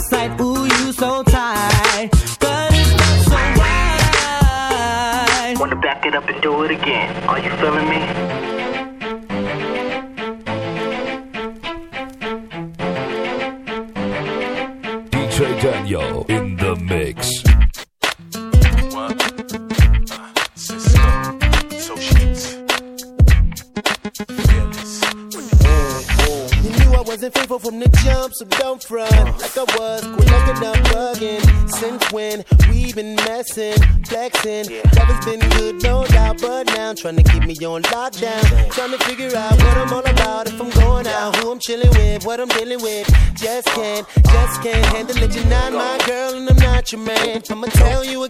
sight. 0.09 0.41
Ooh, 0.41 0.65
you 0.65 0.93
so 0.93 1.23
tight, 1.23 2.09
but 2.41 2.73
it's 2.73 2.93
not 3.01 3.21
so 3.29 3.37
right. 3.61 5.57
Wanna 5.59 5.77
back 5.77 6.07
it 6.07 6.15
up 6.15 6.29
and 6.29 6.41
do 6.41 6.63
it 6.63 6.71
again. 6.71 7.11
Are 7.29 7.39
you 7.39 7.51
feeling 7.59 7.89
me? 7.89 8.60
Has 34.45 35.25
been 35.25 35.41
good, 35.51 35.83
no 35.83 36.07
doubt, 36.07 36.41
but 36.41 36.67
now 36.69 36.91
I'm 36.91 36.97
trying 36.97 37.17
to 37.17 37.23
keep 37.23 37.45
me 37.45 37.55
on 37.65 37.83
lockdown. 37.83 38.73
Trying 38.73 38.93
to 38.93 38.99
figure 39.05 39.37
out 39.37 39.53
what 39.53 39.77
I'm 39.77 39.93
all 39.93 40.01
about. 40.01 40.47
If 40.47 40.61
I'm 40.61 40.71
going 40.71 41.07
out, 41.07 41.37
who 41.37 41.53
I'm 41.53 41.59
chilling 41.59 41.91
with, 41.91 42.25
what 42.25 42.41
I'm 42.41 42.49
dealing 42.49 42.83
with. 42.83 43.07
Just 43.35 43.69
can't, 43.69 44.07
just 44.09 44.63
can't 44.63 44.87
handle 44.87 45.23
it. 45.23 45.35
You're 45.35 45.45
not 45.47 45.73
my 45.73 45.99
girl 46.07 46.35
and 46.35 46.49
I'm 46.49 46.57
not 46.57 46.93
your 46.93 47.01
man. 47.01 47.43
I'ma 47.51 47.67
tell 47.69 48.05
you 48.05 48.25
again 48.25 48.30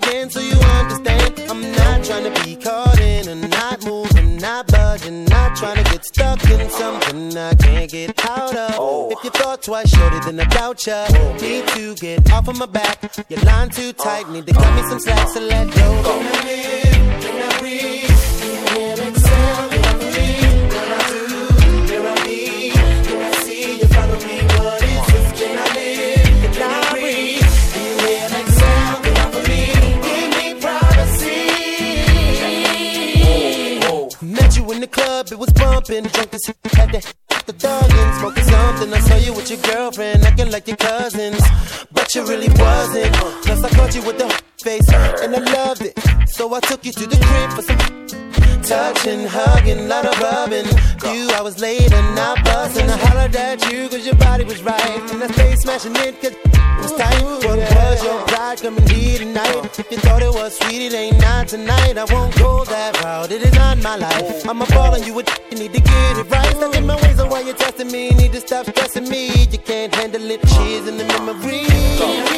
You 9.61 9.65
twice, 9.65 9.91
shorty, 9.91 10.19
then 10.21 10.41
I 10.41 10.45
doubt 10.45 10.87
ya. 10.87 11.07
Need 11.41 11.69
to 11.69 11.95
get 11.97 12.33
off 12.33 12.49
of 12.49 12.57
my 12.57 12.65
back. 12.67 13.15
Your 13.29 13.41
line 13.41 13.69
too 13.69 13.93
tight, 13.93 14.31
need 14.31 14.47
to 14.47 14.55
cut 14.55 14.75
me 14.75 14.83
some 14.89 15.01
slack, 15.01 15.29
so 15.29 15.41
let 15.41 15.67
go. 15.75 16.03
Can 16.03 16.27
I 16.27 17.61
breathe? 17.61 18.09
Can 25.37 25.59
I 25.59 25.67
live? 25.75 26.53
Can 26.55 26.63
I 26.63 26.93
reach? 26.95 27.43
Give 30.05 30.31
me 30.39 30.55
privacy. 30.61 31.37
Met 34.27 34.57
you 34.57 34.73
in 34.73 34.81
the 34.81 34.87
club, 34.87 35.27
it 35.33 35.39
was 35.39 35.53
bumping. 35.53 36.05
Drunk 36.05 36.35
as 36.35 36.47
had 36.47 36.93
to 36.93 37.01
the 37.47 37.53
dog 37.53 37.90
your 39.51 39.61
girlfriend, 39.63 40.23
acting 40.25 40.51
like 40.51 40.69
your 40.69 40.77
cousins, 40.77 41.43
but 41.93 42.15
you 42.15 42.23
really 42.23 42.49
wasn't. 42.55 43.13
Plus 43.43 43.65
I 43.65 43.69
caught 43.71 43.95
you 43.95 44.03
with 44.03 44.19
the 44.19 44.29
face, 44.63 44.89
and 45.23 45.35
I 45.35 45.39
loved 45.39 45.83
it. 45.83 45.99
So 46.29 46.55
I 46.55 46.61
took 46.61 46.85
you 46.85 46.93
to 46.93 47.07
the 47.07 47.17
crib 47.17 47.53
for 47.53 47.63
some 47.63 48.10
touching, 48.71 49.27
hugging, 49.27 49.89
lot 49.89 50.07
of 50.07 50.17
rubbing. 50.21 50.67
You, 51.13 51.29
I 51.35 51.41
was 51.43 51.59
late 51.59 51.93
and 51.93 52.15
not 52.15 52.45
busting. 52.45 52.89
I 52.89 52.97
hollered 52.99 53.35
at 53.35 53.59
you 53.69 53.89
cause 53.89 54.07
your 54.07 54.15
body 54.15 54.45
was 54.45 54.63
right. 54.63 55.03
And 55.11 55.25
I 55.25 55.27
stayed 55.27 55.59
smashing 55.59 55.97
it 55.97 56.23
cause 56.23 56.31
it 56.31 56.83
was 56.83 56.93
tight. 56.95 57.21
What 57.25 57.59
was 57.59 58.05
your 58.05 58.21
pride 58.29 58.61
coming 58.63 58.87
here 58.89 59.19
tonight? 59.19 59.77
If 59.77 59.91
you 59.91 59.99
thought 59.99 60.23
it 60.23 60.33
was 60.33 60.57
sweet, 60.57 60.83
it 60.87 60.95
ain't 60.95 61.21
not 61.21 61.49
tonight. 61.49 61.99
I 61.99 62.05
won't 62.15 62.33
go 62.39 62.65
that 62.67 63.03
route, 63.03 63.33
it 63.33 63.43
is 63.43 63.55
not 63.55 63.79
my 63.83 63.97
life. 63.97 64.49
I'm 64.49 64.63
a 64.63 64.67
ball 64.67 64.95
on 64.95 65.03
you, 65.03 65.15
with 65.15 65.29
you 65.51 65.59
need 65.59 65.73
to 65.73 65.81
get 65.81 66.19
it 66.19 66.31
right. 66.31 66.55
Stuck 66.55 66.77
in 66.77 66.87
my 66.87 66.95
ways, 67.03 67.17
so 67.17 67.27
why 67.27 67.41
you 67.41 67.55
testing 67.55 67.91
me? 67.91 68.11
Need 68.11 68.33
to 68.35 68.41
stop 68.41 68.67
stressing 68.67 69.09
me. 69.09 69.47
You 69.51 69.59
can't 69.59 69.93
handle 69.93 70.31
it, 70.31 70.41
cheers 70.47 70.87
in 70.87 70.97
the 70.97 71.07
memory. 71.07 72.30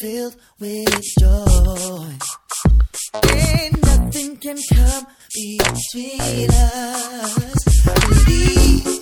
Filled 0.00 0.36
with 0.60 1.02
joy. 1.18 2.12
And 3.14 3.82
nothing 3.82 4.36
can 4.36 4.58
come 4.72 5.06
between 5.34 6.50
us. 6.50 7.64
Believe 7.84 8.95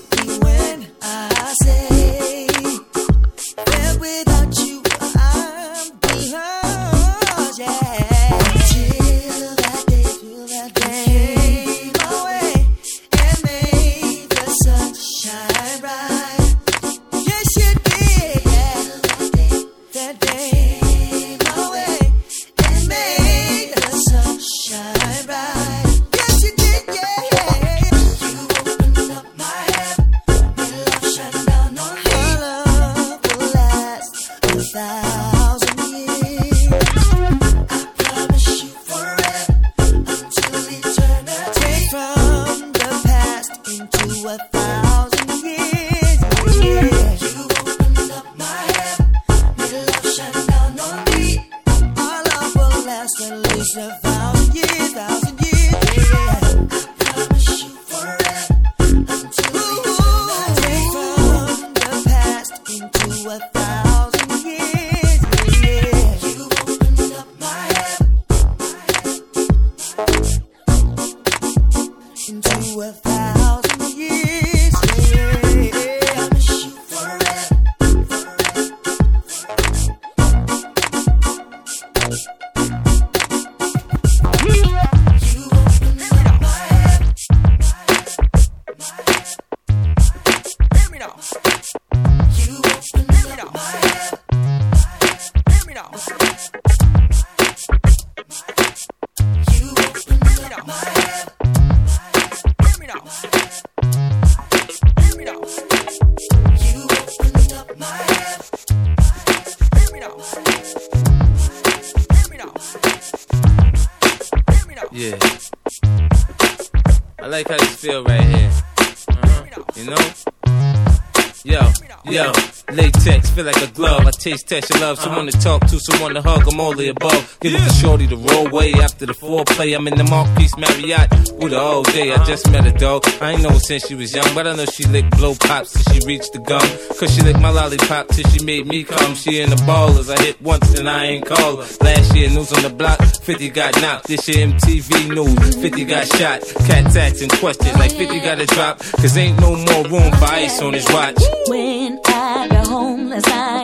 taste 124.24 124.48
test 124.48 124.70
your 124.70 124.80
love. 124.80 124.98
Someone 124.98 125.26
to 125.26 125.38
talk 125.38 125.60
to, 125.66 125.78
someone 125.78 126.14
to 126.14 126.22
hug. 126.22 126.48
I'm 126.50 126.58
all 126.58 126.74
the 126.74 126.88
above. 126.88 127.38
Give 127.40 127.52
yeah. 127.52 127.68
shorty 127.68 128.06
the 128.06 128.16
roll 128.16 128.48
way 128.48 128.72
after 128.72 129.04
the 129.04 129.12
foreplay. 129.12 129.76
I'm 129.76 129.86
in 129.86 129.96
the 129.98 130.04
Marquis 130.04 130.48
Marriott 130.56 131.10
with 131.36 131.52
her 131.52 131.58
all 131.58 131.82
day. 131.82 132.10
I 132.10 132.24
just 132.24 132.50
met 132.50 132.64
her 132.64 132.72
dog. 132.72 133.04
I 133.20 133.32
ain't 133.32 133.42
know 133.42 133.50
her 133.50 133.58
since 133.58 133.86
she 133.86 133.94
was 133.94 134.14
young, 134.14 134.34
but 134.34 134.46
I 134.46 134.56
know 134.56 134.64
she 134.64 134.84
licked 134.86 135.10
blow 135.18 135.34
pops 135.34 135.74
till 135.74 135.92
she 135.92 136.06
reached 136.06 136.32
the 136.32 136.38
gum. 136.38 136.66
Cause 136.98 137.14
she 137.14 137.20
licked 137.20 137.40
my 137.40 137.50
lollipop 137.50 138.08
till 138.08 138.26
she 138.30 138.42
made 138.42 138.66
me 138.66 138.82
come. 138.84 139.14
She 139.14 139.40
in 139.40 139.50
the 139.50 139.56
ballers. 139.68 140.08
I 140.08 140.16
hit 140.22 140.40
once 140.40 140.78
and 140.78 140.88
I 140.88 141.04
ain't 141.04 141.26
call 141.26 141.56
her. 141.56 141.68
Last 141.84 142.16
year, 142.16 142.30
news 142.30 142.50
on 142.52 142.62
the 142.62 142.70
block. 142.70 143.00
50 143.02 143.50
got 143.50 143.78
knocked. 143.82 144.06
This 144.06 144.26
year, 144.26 144.46
MTV 144.46 145.14
news. 145.14 145.54
50 145.56 145.84
got 145.84 146.06
shot. 146.06 146.40
Cats 146.66 146.96
asking 146.96 147.28
questions 147.28 147.76
like 147.76 147.92
50 147.92 148.20
got 148.20 148.40
a 148.40 148.46
drop. 148.46 148.78
Cause 148.78 149.18
ain't 149.18 149.38
no 149.38 149.50
more 149.50 149.84
room 149.84 150.10
for 150.12 150.24
ice 150.24 150.62
on 150.62 150.72
his 150.72 150.88
watch. 150.88 151.20
When 151.48 152.00
I 152.06 152.48
got 152.48 152.66
home 152.68 153.10
last 153.10 153.28
night, 153.28 153.63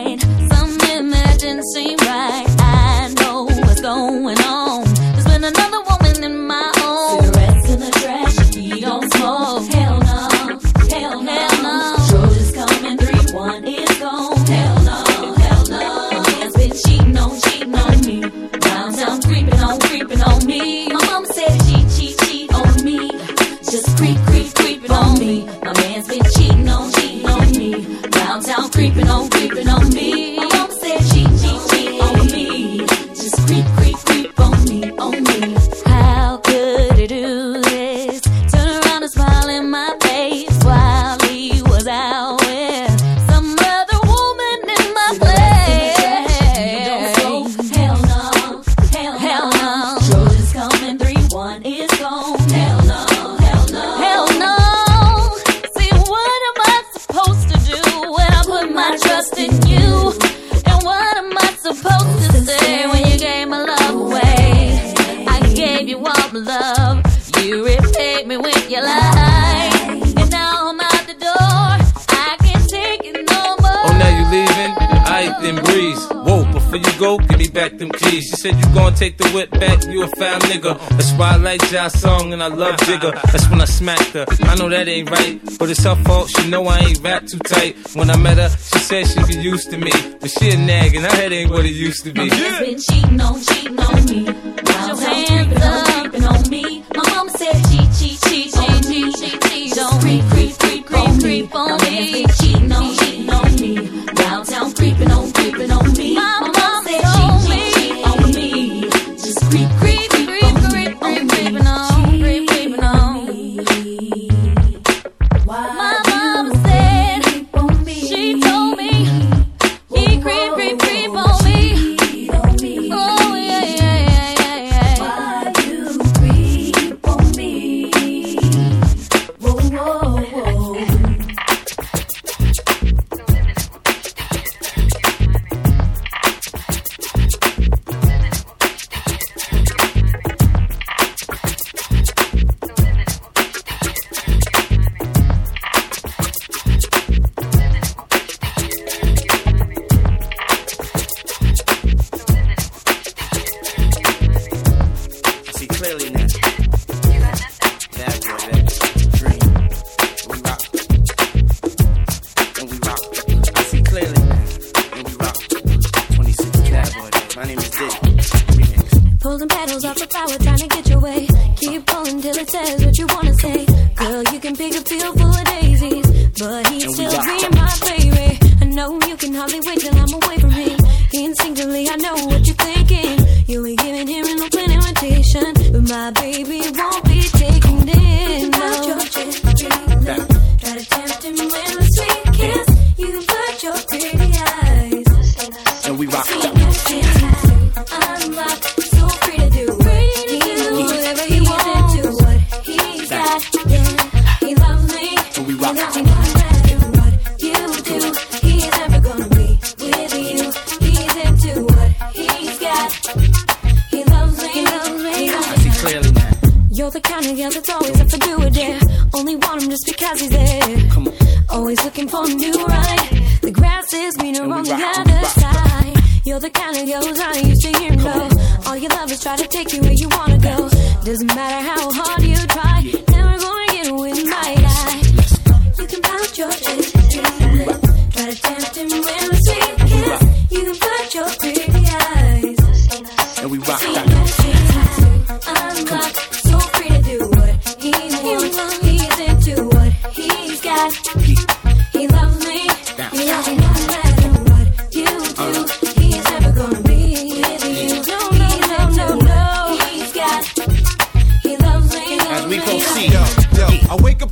seem 1.63 1.97
right. 1.97 2.45
I 2.59 3.13
know 3.19 3.43
what's 3.43 3.81
going 3.81 4.39
on. 4.41 4.83
There's 4.83 5.25
been 5.25 5.43
another 5.43 5.81
woman 5.89 6.23
in 6.23 6.47
my 6.47 6.71
own. 6.83 7.23
Cigarettes 7.23 7.69
in 7.69 7.79
the 7.79 7.91
trash, 7.91 8.55
he 8.55 8.81
don't 8.81 9.13
smoke. 9.13 9.69
Hell 9.71 9.99
no, 9.99 10.29
hell 10.89 11.21
no, 11.21 11.95
coming, 12.53 12.97
three, 12.97 13.33
one 13.35 13.63
is 13.63 13.99
gone. 13.99 14.37
Hell 14.45 14.81
no, 14.83 15.33
hell 15.35 15.65
no. 15.69 16.09
Man's 16.39 16.55
been 16.55 16.71
cheating 16.83 17.17
on, 17.17 17.39
cheating 17.41 17.75
on 17.75 18.01
me. 18.01 18.21
Creeping 19.27 19.59
on, 19.59 19.79
creeping 19.79 20.21
on 20.21 20.45
me. 20.45 20.87
My 20.87 21.05
mama 21.05 21.27
said 21.27 21.59
cheat, 21.65 21.87
cheat, 21.95 22.17
cheat 22.21 22.53
on 22.53 22.83
me. 22.83 23.11
Just 23.69 23.97
creep, 23.97 24.17
creep, 24.27 24.53
creeping 24.55 24.91
on 24.91 25.19
me. 25.19 25.45
My 25.63 25.73
man's 25.73 26.07
been 26.07 26.23
cheating 26.33 26.69
on, 26.69 26.91
cheating 26.91 27.25
on 27.27 27.51
me. 27.51 27.87
Creeping 28.71 29.09
on 29.09 29.29
me. 29.29 29.40
Back 77.53 77.77
them 77.77 77.91
keys. 77.91 78.23
She 78.29 78.35
said 78.37 78.55
you 78.55 78.73
gon' 78.73 78.93
take 78.93 79.17
the 79.17 79.29
whip 79.31 79.51
back, 79.51 79.83
you 79.85 80.03
a 80.03 80.07
foul 80.07 80.39
nigga. 80.41 80.79
That's 80.91 81.11
why 81.13 81.31
I 81.31 81.35
like 81.35 81.61
Josh 81.69 81.91
song 81.93 82.31
and 82.31 82.41
I 82.41 82.47
love 82.47 82.77
Jigga. 82.77 83.11
That's 83.31 83.49
when 83.49 83.59
I 83.59 83.65
smacked 83.65 84.13
her. 84.13 84.25
I 84.43 84.55
know 84.55 84.69
that 84.69 84.87
ain't 84.87 85.09
right, 85.09 85.41
but 85.59 85.69
it's 85.69 85.83
her 85.83 85.95
fault. 86.03 86.29
She 86.29 86.49
know 86.49 86.65
I 86.67 86.79
ain't 86.79 87.01
rap 87.01 87.25
too 87.25 87.39
tight. 87.39 87.75
When 87.93 88.09
I 88.09 88.15
met 88.17 88.37
her, 88.37 88.49
she 88.49 88.79
said 88.79 89.07
she 89.07 89.15
get 89.15 89.43
used 89.43 89.69
to 89.71 89.77
me. 89.77 89.91
But 90.21 90.29
she 90.29 90.51
a 90.51 90.57
nag 90.57 90.95
and 90.95 91.05
her 91.05 91.11
head 91.11 91.33
ain't 91.33 91.51
what 91.51 91.65
it 91.65 91.75
used 91.75 92.05
to 92.05 92.13
be. 92.13 92.29
Man's 92.29 92.59
been 92.59 92.79
cheating 92.79 93.19
on, 93.19 93.41
cheating 93.41 93.79
on 93.79 94.05
me. 94.05 94.25
Town 94.63 94.97
creeping 94.97 95.61
on, 95.61 95.85
creeping 95.85 96.25
on 96.25 96.49
me. 96.49 96.83
My 96.95 97.03
mama 97.09 97.31
said 97.31 97.53
cheat, 97.67 97.89
cheat, 97.99 98.21
cheat, 98.21 98.53
cheat, 98.53 98.83
cheat, 98.83 99.15
cheat, 99.19 99.41
cheat 99.41 99.77
on 99.77 100.03
me. 100.05 100.21
Creep, 100.29 100.57
creep, 100.57 100.85
creep, 100.85 101.19
creep 101.19 101.55
on 101.55 101.71
me. 101.83 102.07
Cheating 102.07 102.25
on, 102.25 102.33
cheating 102.37 102.50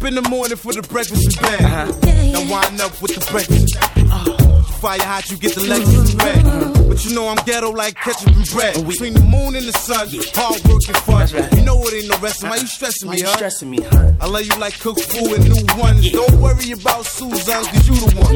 in 0.09 0.15
the 0.15 0.29
morning 0.29 0.57
for 0.57 0.73
the 0.73 0.81
breakfast 0.81 1.21
in 1.21 1.41
bed. 1.41 1.61
Uh-huh. 1.61 1.85
Now 2.33 2.51
wind 2.51 2.81
up 2.81 2.99
with 3.01 3.13
the 3.13 3.21
breakfast. 3.29 3.77
Oh. 4.09 4.65
Fire 4.81 5.01
hot, 5.01 5.29
you 5.29 5.37
get 5.37 5.53
the 5.53 5.61
Lexus 5.61 6.13
in 6.13 6.17
red. 6.17 6.89
But 6.89 7.05
you 7.05 7.13
know 7.13 7.27
I'm 7.27 7.37
ghetto 7.45 7.69
like 7.69 7.95
ketchup 7.95 8.33
and 8.33 8.49
bread. 8.49 8.73
Between 8.87 9.13
the 9.13 9.21
moon 9.21 9.55
and 9.55 9.65
the 9.67 9.73
sun, 9.73 10.09
hard 10.33 10.57
work 10.65 10.81
and 10.89 10.97
fun. 11.05 11.29
You 11.57 11.65
know 11.65 11.77
it 11.85 11.93
ain't 11.93 12.09
no 12.09 12.17
rest. 12.17 12.41
Why 12.41 12.57
uh-huh. 12.57 12.61
you 12.61 12.67
stressing 12.67 13.09
me, 13.09 13.21
huh? 13.21 13.35
stressing 13.37 13.69
me, 13.69 13.79
huh? 13.83 14.11
I 14.21 14.25
love 14.25 14.45
you 14.45 14.55
like 14.57 14.79
cooked 14.79 15.03
food 15.03 15.29
and 15.29 15.45
new 15.45 15.67
ones. 15.77 16.09
Don't 16.11 16.41
worry 16.41 16.71
about 16.71 17.05
Susan's, 17.05 17.67
cause 17.67 17.87
you 17.87 17.95
the 18.01 18.09
one. 18.17 18.33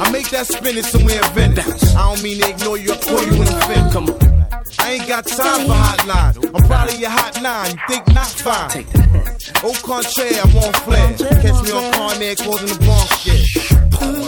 I 0.00 0.10
make 0.10 0.30
that 0.30 0.46
spinach 0.46 0.86
somewhere 0.86 1.20
in 1.20 1.32
Venice. 1.34 1.94
I 1.94 2.08
don't 2.08 2.22
mean 2.22 2.40
to 2.40 2.48
ignore 2.48 2.78
you, 2.78 2.92
I 2.92 2.96
call 2.96 3.20
you 3.20 3.36
in 3.42 3.48
I'm. 3.68 3.92
Come 3.92 4.08
on. 4.08 4.27
I 4.78 4.92
ain't 4.92 5.08
got 5.08 5.26
time 5.26 5.66
for 5.66 5.72
hotline. 5.72 6.54
I'm 6.54 6.66
proud 6.66 6.88
of 6.88 6.98
your 6.98 7.10
hot 7.10 7.40
nine. 7.42 7.70
You 7.70 7.78
think 7.88 8.06
not 8.14 8.26
fine. 8.26 8.70
Take 8.70 8.90
that. 8.92 9.64
Au 9.64 9.72
contraire, 9.82 10.40
I'm 10.44 10.56
on 10.56 10.72
flare. 10.84 11.14
Catch 11.42 11.62
me 11.64 11.70
on 11.72 11.92
Carnair 11.92 12.36
causing 12.36 12.68
the 12.68 12.78
bomb 12.86 13.08
shit. 13.18 13.44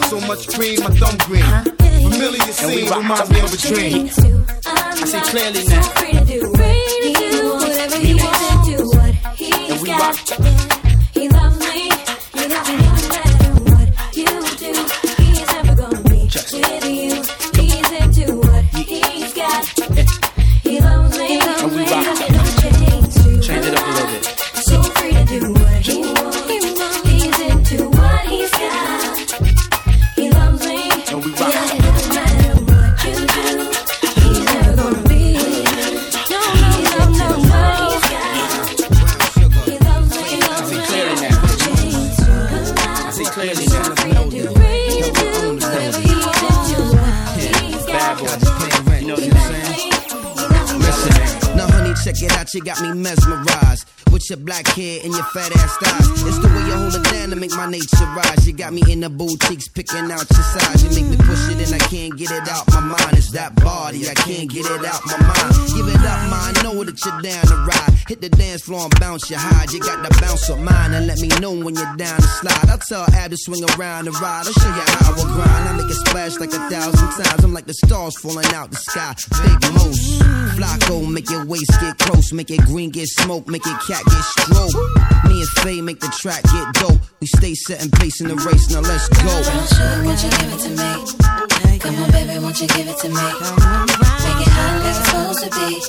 So 0.06 0.20
much 0.20 0.48
cream, 0.48 0.80
my 0.80 0.90
thumb 0.90 1.16
green. 1.26 1.44
Familiar 2.02 2.52
scene 2.52 2.88
reminds 2.90 3.30
me 3.30 3.40
of 3.40 3.52
a 3.52 3.56
dream. 3.56 4.10
I 4.66 5.04
see 5.04 5.20
clearly 5.30 5.64
now. 5.66 5.82
Free 5.82 6.12
to 6.12 6.38
free 6.56 7.14
to 7.14 7.30
do 7.30 7.54
whatever 7.54 7.96
he 7.98 8.14
wants 8.14 8.40
to 8.48 8.76
do. 8.76 8.78
What 8.96 9.14
he's 9.36 9.82
got. 9.84 10.69
Got 52.58 52.80
me 52.82 52.92
mesmerized. 52.92 53.59
Your 54.30 54.38
black 54.38 54.68
hair 54.68 55.00
and 55.02 55.12
your 55.12 55.24
fat 55.34 55.50
ass 55.56 55.76
thighs. 55.78 56.22
It's 56.22 56.38
the 56.38 56.46
way 56.46 56.62
you 56.62 56.78
hold 56.78 56.94
it 56.94 57.02
down 57.10 57.30
to 57.30 57.36
make 57.36 57.50
my 57.50 57.66
nature 57.66 58.06
rise. 58.14 58.46
You 58.46 58.52
got 58.52 58.72
me 58.72 58.80
in 58.86 59.00
the 59.00 59.10
boutiques 59.10 59.66
picking 59.66 60.06
out 60.06 60.22
your 60.30 60.46
size. 60.54 60.84
You 60.84 60.90
make 60.94 61.10
me 61.10 61.16
push 61.16 61.50
it 61.50 61.58
and 61.58 61.74
I 61.74 61.82
can't 61.90 62.16
get 62.16 62.30
it 62.30 62.46
out 62.46 62.62
my 62.70 62.78
mind. 62.78 63.18
It's 63.18 63.32
that 63.32 63.56
body, 63.56 64.08
I 64.08 64.14
can't 64.14 64.48
get 64.48 64.66
it 64.70 64.84
out 64.86 65.02
my 65.02 65.18
mind. 65.18 65.50
Give 65.74 65.82
it 65.82 65.98
up, 66.06 66.30
I 66.30 66.54
know 66.62 66.78
that 66.84 66.94
you're 67.02 67.22
down 67.26 67.42
to 67.42 67.56
ride. 67.66 67.90
Hit 68.06 68.20
the 68.20 68.28
dance 68.28 68.62
floor 68.62 68.86
and 68.86 69.00
bounce 69.00 69.28
your 69.30 69.40
hide. 69.40 69.72
You 69.72 69.80
got 69.80 70.06
the 70.06 70.14
bounce 70.22 70.48
of 70.48 70.60
mine 70.60 70.94
and 70.94 71.08
let 71.08 71.18
me 71.18 71.26
know 71.42 71.50
when 71.50 71.74
you're 71.74 71.96
down 71.96 72.22
to 72.22 72.30
slide. 72.38 72.70
I'll 72.70 72.78
tell 72.78 73.10
Ab 73.10 73.30
to 73.30 73.36
swing 73.36 73.66
around 73.74 74.06
and 74.06 74.14
ride. 74.20 74.46
I'll 74.46 74.54
show 74.54 74.70
you 74.70 74.86
how 74.94 75.10
I 75.10 75.16
will 75.18 75.30
grind. 75.34 75.68
I 75.68 75.72
make 75.74 75.90
it 75.90 75.98
splash 76.06 76.38
like 76.38 76.54
a 76.54 76.62
thousand 76.70 77.10
times. 77.18 77.42
I'm 77.42 77.52
like 77.52 77.66
the 77.66 77.74
stars 77.74 78.14
falling 78.20 78.46
out 78.54 78.70
the 78.70 78.78
sky. 78.78 79.14
Big 79.42 79.58
moose. 79.74 80.22
Flacco, 80.54 81.10
make 81.10 81.28
your 81.30 81.44
waist 81.46 81.72
get 81.80 81.98
close. 81.98 82.32
Make 82.32 82.50
it 82.50 82.60
green 82.62 82.90
get 82.90 83.08
smoke. 83.08 83.48
Make 83.48 83.66
it 83.66 83.78
cat 83.86 84.04
get 84.06 84.19
stroke. 84.22 84.74
Me 85.26 85.40
and 85.40 85.48
Faye 85.60 85.80
make 85.80 86.00
the 86.00 86.08
track 86.20 86.42
get 86.44 86.66
dope. 86.80 87.00
We 87.20 87.26
stay 87.26 87.54
setting 87.54 87.90
pace 87.90 88.20
in 88.20 88.28
the 88.28 88.36
race. 88.36 88.70
Now 88.70 88.80
let's 88.80 89.08
go. 89.08 89.30
Sugar, 89.42 90.04
won't 90.04 90.22
you 90.22 90.30
give 90.30 90.52
it 90.52 90.60
to 90.64 90.70
me? 90.70 90.92
Come 91.80 91.96
on, 92.02 92.10
baby, 92.10 92.38
won't 92.38 92.60
you 92.60 92.68
give 92.68 92.88
it 92.88 92.98
to 92.98 93.08
me? 93.08 93.14
Make 93.14 94.40
it 94.44 94.52
hot 94.52 94.72
like 94.76 94.88
it's 94.90 94.98
supposed 95.04 95.40
to 95.44 95.50
be. 95.56 95.80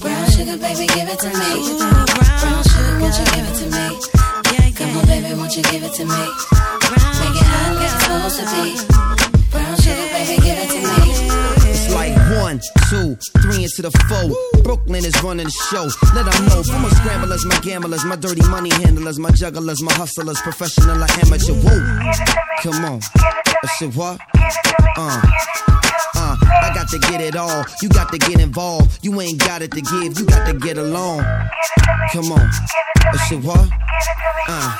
Brown 0.00 0.30
sugar, 0.30 0.58
baby, 0.58 0.86
give 0.92 1.08
it 1.08 1.18
to 1.20 1.30
me. 1.32 1.52
Brown 2.40 2.62
sugar, 2.64 3.00
won't 3.00 3.16
you 3.18 3.24
give 3.32 3.46
it 3.48 3.56
to 3.60 3.66
me? 3.72 3.86
Come 4.74 4.96
on, 4.96 5.06
baby, 5.06 5.34
won't 5.34 5.56
you 5.56 5.62
give 5.62 5.82
it 5.82 5.92
to 5.94 6.04
me? 6.04 6.22
Make 7.20 7.36
it 7.36 7.46
hot 7.46 7.74
like 7.74 7.84
it's 7.84 7.94
supposed 8.02 8.38
to 8.40 8.88
be. 8.88 8.93
Two, 12.90 13.16
three 13.42 13.64
into 13.64 13.82
the 13.82 13.90
four. 14.08 14.62
Brooklyn 14.62 15.04
is 15.04 15.14
running 15.22 15.46
the 15.46 15.56
show. 15.70 15.88
Let 16.14 16.30
them 16.30 16.46
know. 16.46 16.62
For 16.62 16.78
my 16.78 16.88
scramblers, 16.90 17.44
my 17.44 17.58
gamblers, 17.60 18.04
my 18.04 18.16
dirty 18.16 18.46
money 18.48 18.70
handlers, 18.70 19.18
my 19.18 19.30
jugglers, 19.30 19.82
my 19.82 19.92
hustlers, 19.92 20.40
professional 20.40 21.02
or 21.02 21.06
amateur. 21.22 21.54
Whoa. 21.54 21.80
Come 22.62 22.84
on. 22.84 23.00
I 23.16 23.66
said 23.78 23.94
what? 23.94 24.20
Uh. 24.96 25.83
I 26.62 26.72
got 26.74 26.88
to 26.88 26.98
get 26.98 27.20
it 27.20 27.36
all. 27.36 27.64
You 27.82 27.88
got 27.88 28.10
to 28.12 28.18
get 28.18 28.40
involved. 28.40 28.98
You 29.02 29.20
ain't 29.20 29.38
got 29.38 29.62
it 29.62 29.72
to 29.72 29.80
give. 29.80 30.18
You 30.18 30.26
got 30.26 30.46
to 30.46 30.54
get 30.54 30.78
along. 30.78 31.20
Come 32.12 32.32
on. 32.32 32.50
I 33.06 33.16
said 33.28 33.42
what? 33.42 33.68
Uh. 34.48 34.78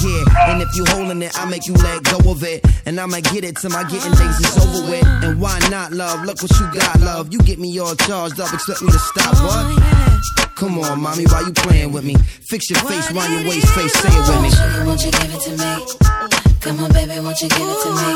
Yeah, 0.00 0.52
and 0.52 0.62
if 0.62 0.68
you 0.76 0.84
holding 0.88 1.20
it, 1.22 1.32
I 1.36 1.44
make 1.50 1.66
you 1.66 1.74
let 1.74 2.04
go 2.04 2.30
of 2.30 2.44
it. 2.44 2.64
And 2.86 3.00
I'ma 3.00 3.18
get 3.32 3.42
it 3.42 3.56
till 3.56 3.70
my 3.70 3.82
getting 3.82 4.12
days 4.12 4.38
is 4.38 4.56
over 4.56 4.88
with. 4.88 5.04
And 5.04 5.40
why 5.40 5.58
not, 5.70 5.92
love? 5.92 6.24
Look 6.24 6.40
what 6.40 6.52
you 6.52 6.72
got, 6.72 7.00
love. 7.00 7.32
You 7.32 7.40
get 7.40 7.58
me 7.58 7.76
all 7.80 7.96
charged 7.96 8.38
up, 8.38 8.52
expect 8.54 8.82
me 8.82 8.92
to 8.92 8.98
stop, 8.98 9.34
what? 9.42 10.54
Come 10.54 10.78
on, 10.78 11.00
mommy, 11.00 11.24
why 11.26 11.40
you 11.40 11.52
playing 11.52 11.92
with 11.92 12.04
me? 12.04 12.14
Fix 12.48 12.70
your 12.70 12.78
face, 12.80 13.10
round 13.12 13.32
your 13.32 13.50
waist, 13.50 13.66
face, 13.74 13.92
say 13.92 14.08
it 14.08 14.28
with 14.28 14.42
me. 14.42 14.86
Won't 14.86 15.04
you 15.04 15.10
give 15.10 15.34
it 15.34 15.40
to 15.40 16.44
me? 16.44 16.47
Come 16.60 16.80
on, 16.80 16.92
baby, 16.92 17.20
won't 17.20 17.40
you 17.40 17.48
give 17.48 17.68
it 17.68 17.82
to 17.82 17.90
me? 17.90 18.10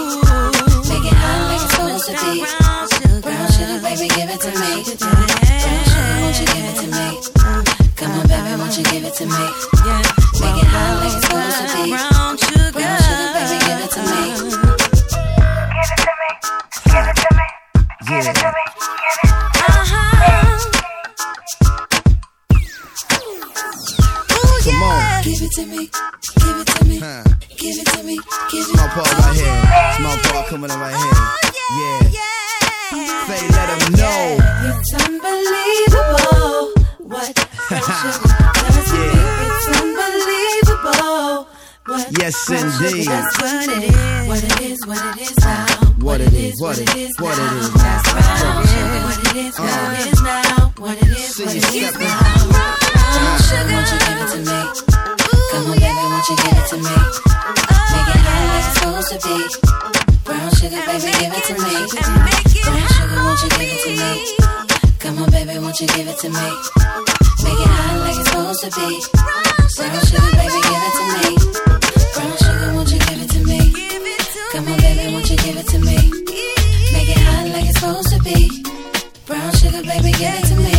Make 0.88 1.06
it 1.06 1.14
hot 1.14 1.46
like 1.48 1.62
it's 1.62 1.74
supposed 1.74 2.06
to 2.06 2.12
be. 2.12 2.42
Brown 3.22 3.46
sugar, 3.52 3.78
baby, 3.80 4.08
give 4.08 4.30
it 4.30 4.40
to 4.42 4.50
me. 4.50 4.82
Brown 4.98 5.26
sugar, 5.86 6.18
won't 6.20 6.38
you 6.40 6.46
give 6.50 6.66
it 6.66 6.76
to 6.82 6.86
me? 6.90 7.06
Come 7.96 8.12
on, 8.12 8.26
baby, 8.26 8.52
won't 8.58 8.76
you 8.76 8.84
give 8.84 9.04
it 9.04 9.14
to 9.14 9.24
me? 9.26 9.44
Make 10.42 10.58
it 10.58 10.68
hot 10.68 10.98
like 10.98 11.14
it's 11.14 11.22
supposed 11.22 11.58
to 11.62 11.66
be. 11.72 11.94
Brown 11.94 12.36
sugar, 12.36 12.72
baby, 12.74 13.56
give 13.62 13.78
it 13.78 13.90
to 13.94 14.00
me. 14.10 14.22
Yeah. 15.62 15.94
Come 16.02 16.18
on. 16.18 16.34
Give 16.90 17.06
it 17.06 17.16
to 17.16 17.30
me. 17.38 17.46
Give 18.08 18.26
it 18.26 18.34
to 18.36 18.48
me. 18.50 19.31
Huh. 25.22 25.30
Give 25.30 25.40
it 25.42 25.52
to 25.52 25.66
me. 25.66 25.86
Give 26.42 26.56
it 26.58 26.66
to 26.66 26.84
me, 26.84 26.98
give 26.98 27.78
it 27.78 27.86
to 27.94 28.02
me. 28.02 28.18
Small 28.50 28.88
part 28.88 29.06
right 29.06 29.34
here. 29.38 29.62
Small 29.96 30.16
part 30.18 30.46
coming 30.48 30.70
in 30.70 30.80
right 30.80 30.90
here. 30.90 31.14
Oh, 31.14 31.38
yeah. 31.78 32.10
Faye, 33.30 33.46
let 33.54 33.66
them 33.70 33.92
know. 34.02 34.22
It's 34.66 34.90
unbelievable 34.98 36.74
what 37.06 37.38
sugar 37.38 38.34
does 38.66 38.82
to 38.90 38.98
me. 38.98 39.22
It's 39.46 39.66
unbelievable 39.78 41.46
what 41.86 42.02
Yes, 42.18 42.34
indeed. 42.50 43.06
does 43.06 43.30
to 43.38 43.46
me. 43.78 43.94
What 44.26 44.42
it 44.42 44.60
is, 44.60 44.78
what 44.86 44.98
it 45.06 45.22
is 45.22 45.38
now. 45.38 45.66
What 46.02 46.20
it 46.20 46.32
is, 46.34 46.60
what 46.60 46.78
it 46.78 46.96
is, 46.96 47.10
what 47.20 47.38
it 47.38 47.52
is. 47.62 47.72
That's 47.74 48.08
sugar. 48.10 48.58
What 49.06 49.18
it 49.22 49.36
is, 49.36 49.54
what 49.58 49.70
it 49.70 50.06
is 50.10 50.22
now. 50.22 50.72
What 50.78 50.96
it 50.98 51.06
is, 51.06 51.38
what 51.38 51.54
it 51.54 51.74
is 51.74 51.94
now. 51.96 52.08
Sugar, 53.38 53.68
give 53.70 54.18
it 54.18 54.44
to 54.44 54.50
me? 54.50 54.91
Come 56.22 56.28
on, 56.28 56.30
baby, 56.30 56.30
won't 56.30 56.30
you 56.30 56.36
give 56.36 56.56
it 56.56 56.66
to 56.68 56.76
me? 56.76 56.94
Make 57.82 58.08
it 58.08 58.20
hot 58.22 58.46
like 58.46 58.62
it's 58.62 58.78
supposed 58.78 59.10
to 59.10 59.18
be. 59.18 59.38
Brown 60.22 60.50
sugar, 60.54 60.82
baby, 60.86 61.10
give 61.18 61.34
it 61.34 61.44
to 61.50 61.54
me. 61.58 61.74
Brown 62.62 62.86
sugar, 62.94 63.18
won't 63.26 63.42
you 63.42 63.48
give 63.50 63.70
it 63.74 63.80
to 63.82 63.90
me? 63.98 64.12
Come 65.02 65.18
on, 65.18 65.30
baby, 65.30 65.58
won't 65.58 65.80
you 65.80 65.86
give 65.88 66.06
it 66.06 66.18
to 66.22 66.28
me? 66.30 66.46
Make 67.42 67.58
it 67.58 67.70
hot 67.74 67.98
like 68.06 68.16
it's 68.16 68.30
supposed 68.30 68.62
to 68.62 68.70
be. 68.70 69.02
Brown 69.76 70.00
sugar, 70.06 70.30
baby, 70.38 70.60
give 70.62 70.84
it 70.86 70.94
to 70.94 71.04
me. 71.10 71.26
Brown 72.14 72.34
sugar, 72.38 72.70
won't 72.70 72.90
you 72.92 72.98
give 73.02 73.18
it 73.18 73.30
to 73.34 73.40
me? 73.42 73.60
Come 74.52 74.68
on, 74.70 74.78
baby, 74.78 75.04
won't 75.12 75.26
you 75.28 75.36
give 75.42 75.56
it 75.58 75.66
to 75.74 75.78
me? 75.82 75.98
Make 76.94 77.10
it 77.10 77.18
hot 77.18 77.46
like 77.50 77.66
it's 77.66 77.78
supposed 77.82 78.10
to 78.14 78.18
be. 78.22 78.62
Brown 79.26 79.50
sugar, 79.58 79.82
baby, 79.82 80.12
give 80.14 80.38
it 80.38 80.46
to 80.48 80.54
me. 80.54 80.70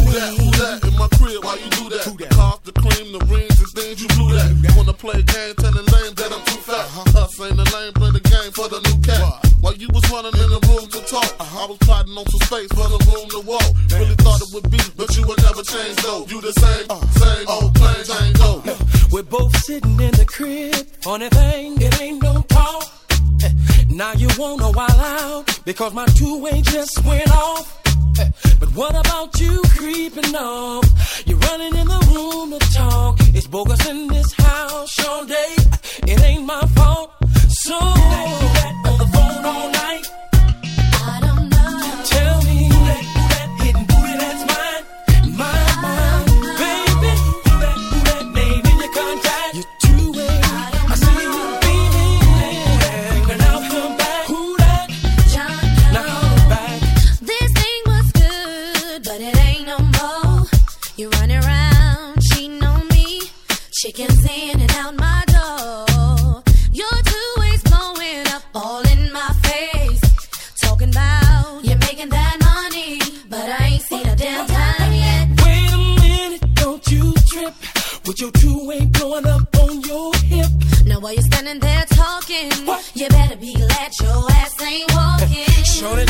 Who 0.00 0.10
that, 0.16 0.32
who 0.38 0.48
that 0.58 0.80
in 0.88 0.94
my 0.96 1.08
crib? 1.12 1.44
Why 1.44 1.54
you 1.60 1.68
do 1.76 1.88
that? 1.92 2.08
The 2.08 2.26
cost, 2.34 2.64
the 2.64 2.72
cream, 2.72 3.12
the 3.12 3.20
rings, 3.26 3.53
and 3.74 3.82
things 3.82 4.02
you 4.02 4.08
blew 4.08 4.32
that. 4.34 4.74
Wanna 4.76 4.92
play 4.92 5.20
a 5.20 5.22
game, 5.22 5.54
tell 5.56 5.72
the 5.72 5.82
lame 5.82 6.14
that 6.14 6.32
I'm 6.32 6.44
too 6.44 6.60
fat. 6.62 6.86
Us 7.16 7.40
ain't 7.40 7.56
the 7.56 7.66
lame, 7.74 7.92
play 7.94 8.10
the 8.10 8.20
game 8.20 8.52
for 8.52 8.68
the 8.68 8.80
new 8.80 8.98
cat. 9.02 9.22
While 9.60 9.74
you 9.74 9.88
was 9.92 10.04
running 10.10 10.34
in 10.34 10.48
the 10.50 10.60
room 10.68 10.86
to 10.88 11.00
talk, 11.06 11.30
I 11.40 11.66
was 11.66 11.78
plotting 11.78 12.16
on 12.16 12.26
some 12.26 12.44
space 12.48 12.70
for 12.72 12.88
the 12.88 13.00
room 13.10 13.26
to 13.30 13.40
walk. 13.46 13.68
Really 13.92 14.14
thought 14.22 14.40
it 14.42 14.50
would 14.54 14.70
be, 14.70 14.80
but 14.96 15.16
you 15.16 15.26
would 15.26 15.40
never 15.42 15.62
change 15.62 15.96
though. 16.02 16.26
You 16.28 16.40
the 16.40 16.52
same, 16.52 16.86
same 17.18 17.46
old 17.48 17.74
plain 17.74 18.02
Jane 18.04 18.34
Doe. 18.34 18.62
We're 19.10 19.22
both 19.22 19.56
sitting 19.64 19.98
in 20.00 20.12
the 20.12 20.26
crib. 20.26 20.74
Funny 21.02 21.28
thing, 21.28 21.80
it 21.80 22.00
ain't 22.00 22.22
no 22.22 22.42
talk. 22.48 22.90
Now 23.88 24.12
you 24.14 24.28
wanna 24.38 24.72
wild 24.72 24.90
out 24.90 25.60
because 25.64 25.94
my 25.94 26.04
two-way 26.06 26.62
just 26.62 27.04
went 27.04 27.30
off. 27.30 27.83
But 28.60 28.70
what 28.74 28.94
about 28.94 29.40
you 29.40 29.62
creeping 29.76 30.34
off? 30.36 30.84
You're 31.26 31.38
running 31.38 31.74
in 31.76 31.86
the 31.86 32.00
room 32.12 32.50
to 32.50 32.58
talk. 32.72 33.16
It's 33.34 33.46
bogus 33.46 33.86
in 33.88 34.08
this 34.08 34.32
house 34.32 35.06
all 35.06 35.24
day. 35.24 35.56
It 36.06 36.20
ain't 36.22 36.44
my 36.44 36.60
fault. 36.76 37.10
So 37.48 37.74
on 37.74 38.98
the 38.98 39.08
phone 39.12 39.44
all 39.44 39.70
night. 39.70 40.04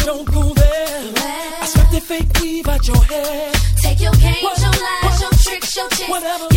don't 0.05 0.26
go 0.26 0.42
there. 0.52 1.12
Well, 1.14 1.55
I 1.61 1.66
swept 1.66 1.92
the 1.92 2.00
fake 2.00 2.28
weave 2.40 2.68
out 2.68 2.86
your 2.86 3.02
hair. 3.05 3.52
Take 3.80 4.00
your 4.00 4.12
games, 4.12 4.42
your 4.42 4.70
lies, 4.70 5.20
your 5.20 5.30
tricks, 5.30 5.76
your 5.76 5.88
chicks. 5.88 6.09
Whatever. 6.09 6.53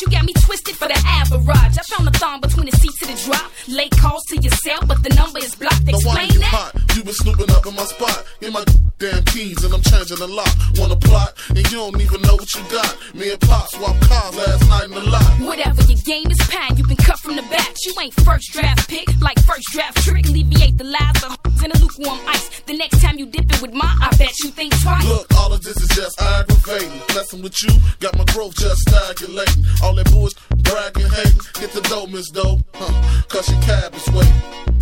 You 0.00 0.08
got 0.08 0.24
me 0.24 0.32
twisted 0.32 0.74
for 0.74 0.88
the 0.88 1.00
average. 1.06 1.78
I 1.78 1.82
found 1.82 2.08
a 2.08 2.10
thong 2.18 2.40
between 2.40 2.66
the 2.66 2.76
seats 2.76 3.00
of 3.02 3.08
the 3.08 3.14
drop. 3.24 3.50
Late 3.68 3.92
calls 3.92 4.24
to 4.26 4.36
yourself, 4.36 4.88
but 4.88 5.02
the 5.02 5.10
number 5.10 5.38
is 5.38 5.54
blocked. 5.54 5.88
Explain 5.88 6.40
that. 6.40 6.73
You 6.94 7.02
been 7.02 7.12
snooping 7.14 7.50
up 7.50 7.66
in 7.66 7.74
my 7.74 7.84
spot. 7.84 8.24
Get 8.40 8.52
my 8.52 8.64
damn 8.98 9.24
keys 9.24 9.62
and 9.64 9.74
I'm 9.74 9.82
changing 9.82 10.18
the 10.18 10.28
lock. 10.28 10.54
Wanna 10.78 10.94
plot 10.94 11.34
and 11.48 11.58
you 11.58 11.78
don't 11.78 12.00
even 12.00 12.22
know 12.22 12.36
what 12.36 12.54
you 12.54 12.62
got. 12.70 12.96
Me 13.14 13.32
and 13.32 13.40
Pop 13.40 13.68
swapped 13.68 14.00
cars 14.08 14.36
last 14.36 14.68
night 14.68 14.84
in 14.84 14.90
the 14.92 15.02
lot. 15.10 15.26
Whatever 15.40 15.82
your 15.82 15.98
game 16.06 16.30
is, 16.30 16.38
pine. 16.46 16.76
You 16.76 16.86
been 16.86 16.96
cut 16.96 17.18
from 17.18 17.34
the 17.34 17.42
back. 17.50 17.74
You 17.84 17.94
ain't 18.00 18.14
first 18.22 18.52
draft 18.52 18.88
pick 18.88 19.08
like 19.20 19.38
first 19.42 19.66
draft 19.72 19.98
trick. 20.04 20.24
Alleviate 20.26 20.78
the 20.78 20.84
lies, 20.84 21.18
the 21.18 21.36
in 21.64 21.72
a 21.72 21.78
lukewarm 21.78 22.20
ice. 22.28 22.48
The 22.66 22.76
next 22.76 23.02
time 23.02 23.18
you 23.18 23.26
dip 23.26 23.50
it 23.52 23.60
with 23.60 23.72
mine, 23.72 23.98
I 24.00 24.14
bet 24.16 24.32
you 24.44 24.50
think 24.50 24.72
twice. 24.80 25.04
Look, 25.08 25.26
all 25.34 25.52
of 25.52 25.62
this 25.62 25.76
is 25.76 25.88
just 25.88 26.20
aggravating. 26.20 26.92
Messing 27.14 27.42
with 27.42 27.60
you, 27.64 27.74
got 27.98 28.16
my 28.16 28.24
growth 28.32 28.54
just 28.54 28.78
stagnating. 28.86 29.64
All 29.82 29.94
that 29.96 30.10
bullshit, 30.12 30.38
bragging, 30.62 31.10
hating. 31.10 31.40
Get 31.58 31.72
the 31.72 31.80
dough, 31.90 32.06
Miss 32.06 32.30
Doe, 32.30 32.60
huh? 32.74 33.24
Cause 33.28 33.50
your 33.50 33.60
cab 33.62 33.94
is 33.94 34.06
waiting 34.14 34.74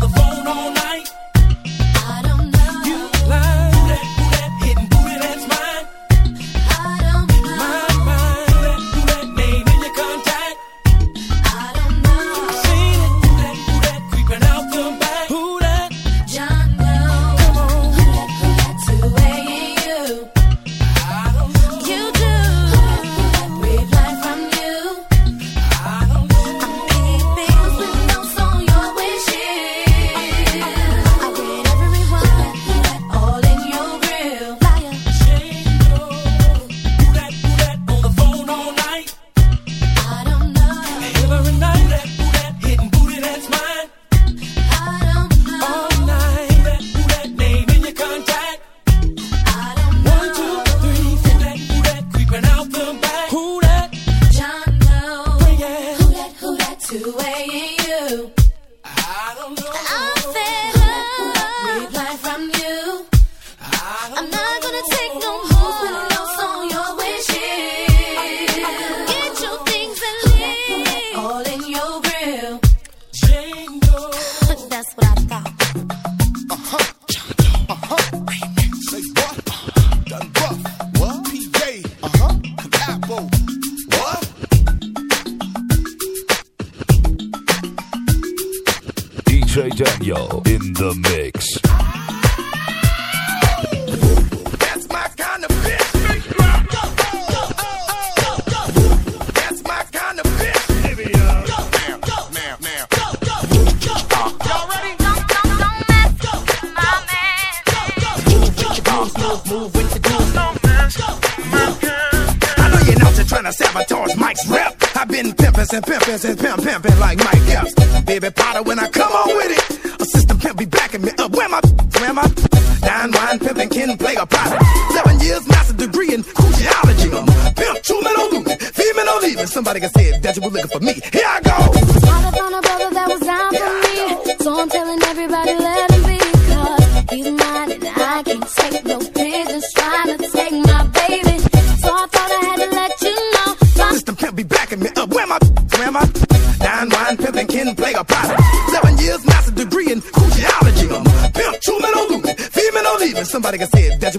the 0.00 0.08
phone 0.08 0.46
all 0.46 0.72
night. 0.72 1.19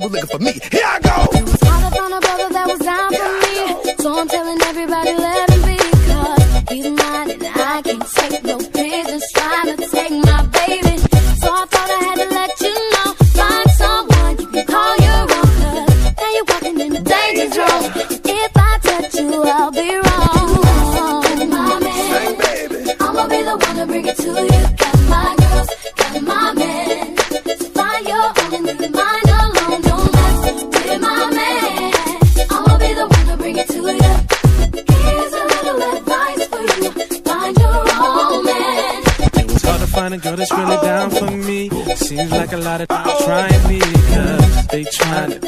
We're 0.02 0.08
looking 0.08 0.28
for 0.30 0.40
me. 0.40 0.61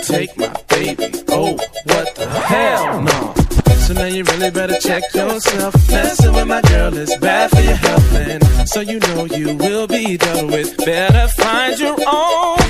take 0.04 0.38
my 0.38 0.54
baby. 0.70 1.10
Oh, 1.30 1.54
what 1.86 2.16
the 2.16 2.28
hell 2.28 3.02
no. 3.02 3.34
So 3.88 3.94
now 3.94 4.06
you 4.06 4.24
really 4.24 4.52
better 4.52 4.78
check 4.80 5.04
yourself. 5.14 5.74
Messing 5.90 6.34
with 6.34 6.48
my 6.48 6.62
girl 6.62 6.96
is 6.96 7.16
bad 7.18 7.50
for 7.52 7.62
your 7.62 7.76
health, 7.76 8.16
and 8.16 8.70
so 8.70 8.82
you 8.82 9.00
know 9.00 9.26
you 9.26 9.56
will 9.56 9.88
be 9.88 10.18
dealt 10.18 10.52
with. 10.52 10.78
Better 10.86 11.28
find 11.30 11.80
your 11.80 11.98
own 12.08 12.63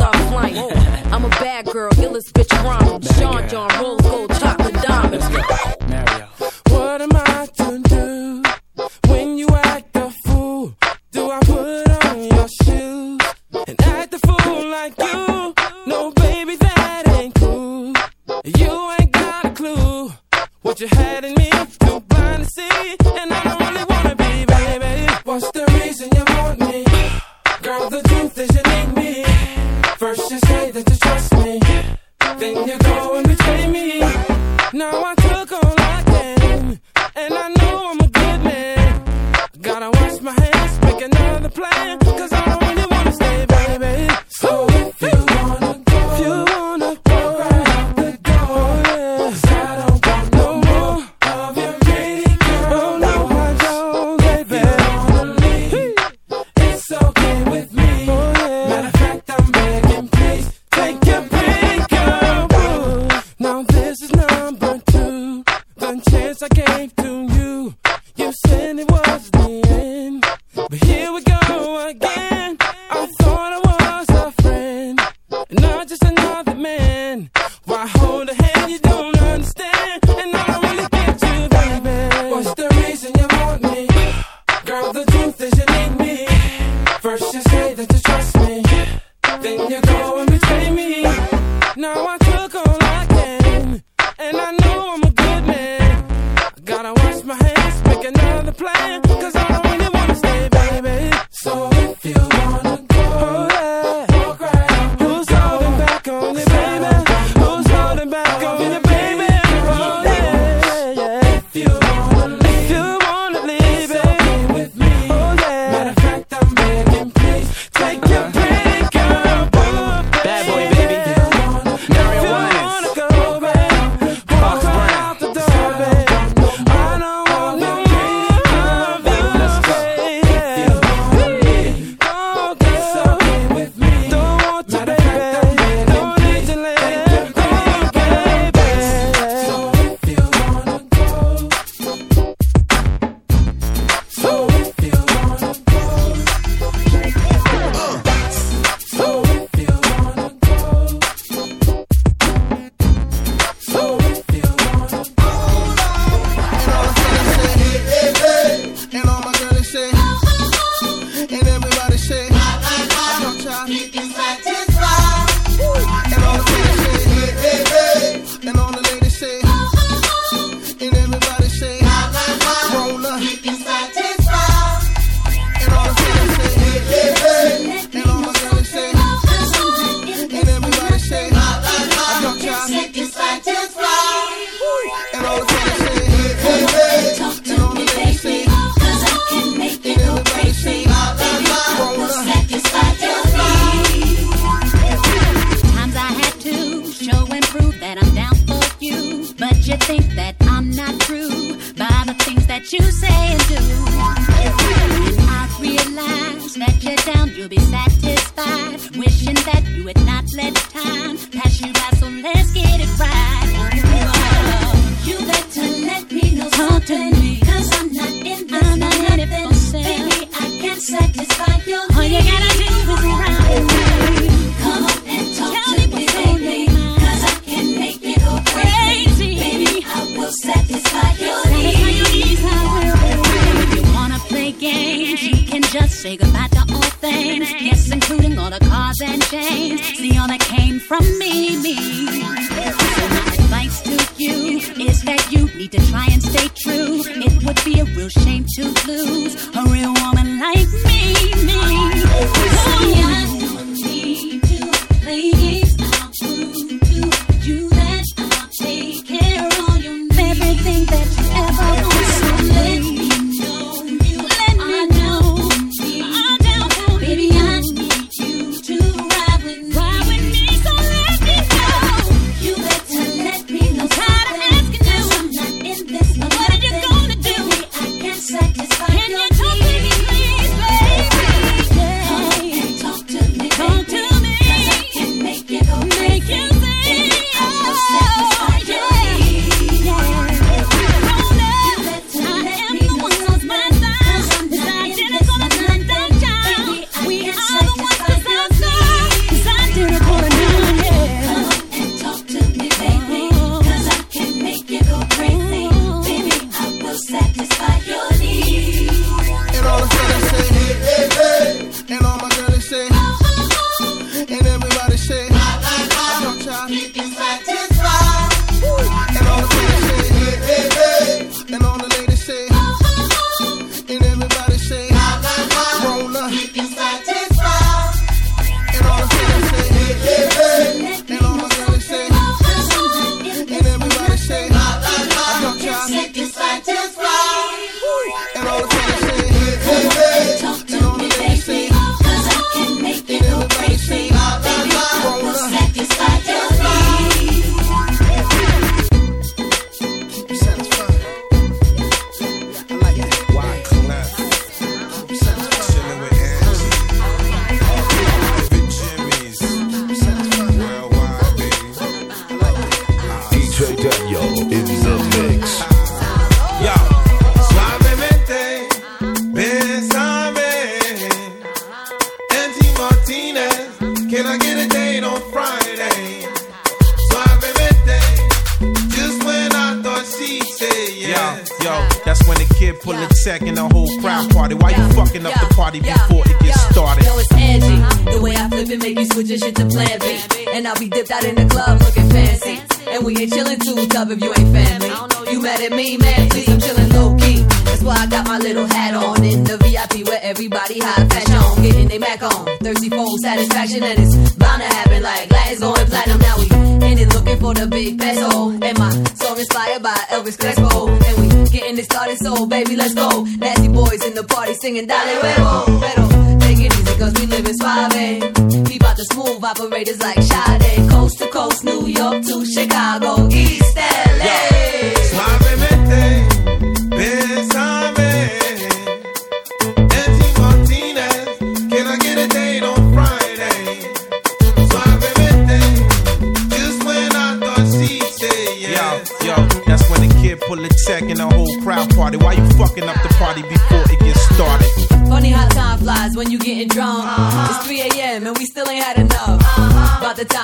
start 0.00 0.16
flying. 0.30 0.56
I'm 1.12 1.24
a 1.26 1.28
bad 1.28 1.66
girl, 1.66 1.90
illest 1.92 2.32
bitch 2.32 2.52
Ronald. 2.64 3.04
Sean 3.16 3.46
John, 3.48 3.68
rose 3.82 4.00
Gold, 4.00 4.30
chocolate 4.40 4.74
diamonds. 4.82 5.26
What 6.70 7.02
am 7.02 7.10
I 7.12 7.46
to 7.56 7.78
do? 7.84 7.89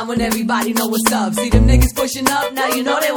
when 0.06 0.20
everybody 0.20 0.72
know 0.72 0.86
what's 0.86 1.10
up. 1.12 1.34
See 1.34 1.50
them 1.50 1.66
niggas 1.66 1.94
pushing 1.94 2.28
up, 2.28 2.52
now 2.52 2.68
you 2.68 2.82
know 2.82 2.98
they 3.00 3.10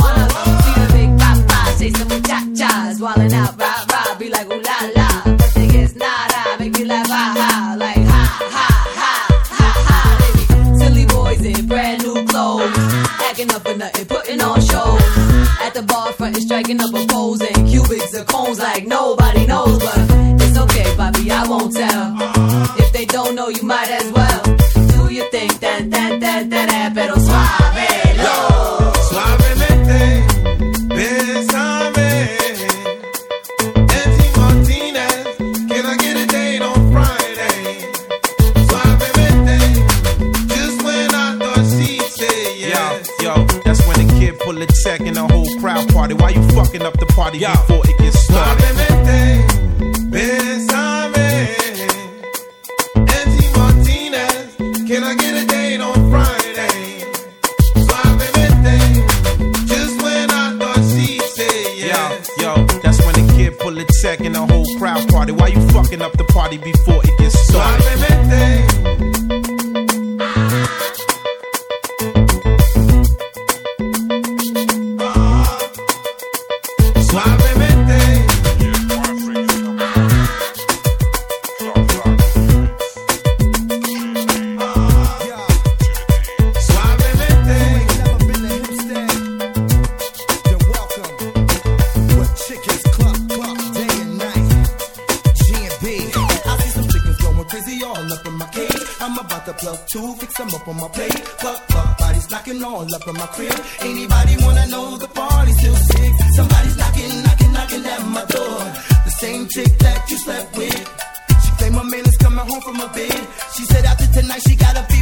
home 112.50 112.62
from 112.62 112.80
a 112.80 112.88
bid. 112.93 113.28
She 113.56 113.64
said 113.66 113.86
after 113.86 114.08
tonight 114.08 114.41
she 114.47 114.56
got 114.56 114.76
a 114.76 114.86
beat. 114.89 114.99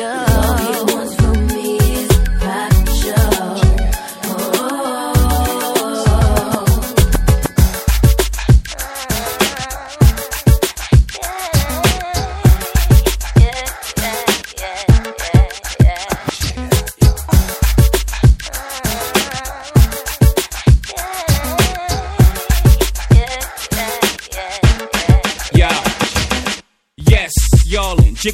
Yeah. 0.00 0.29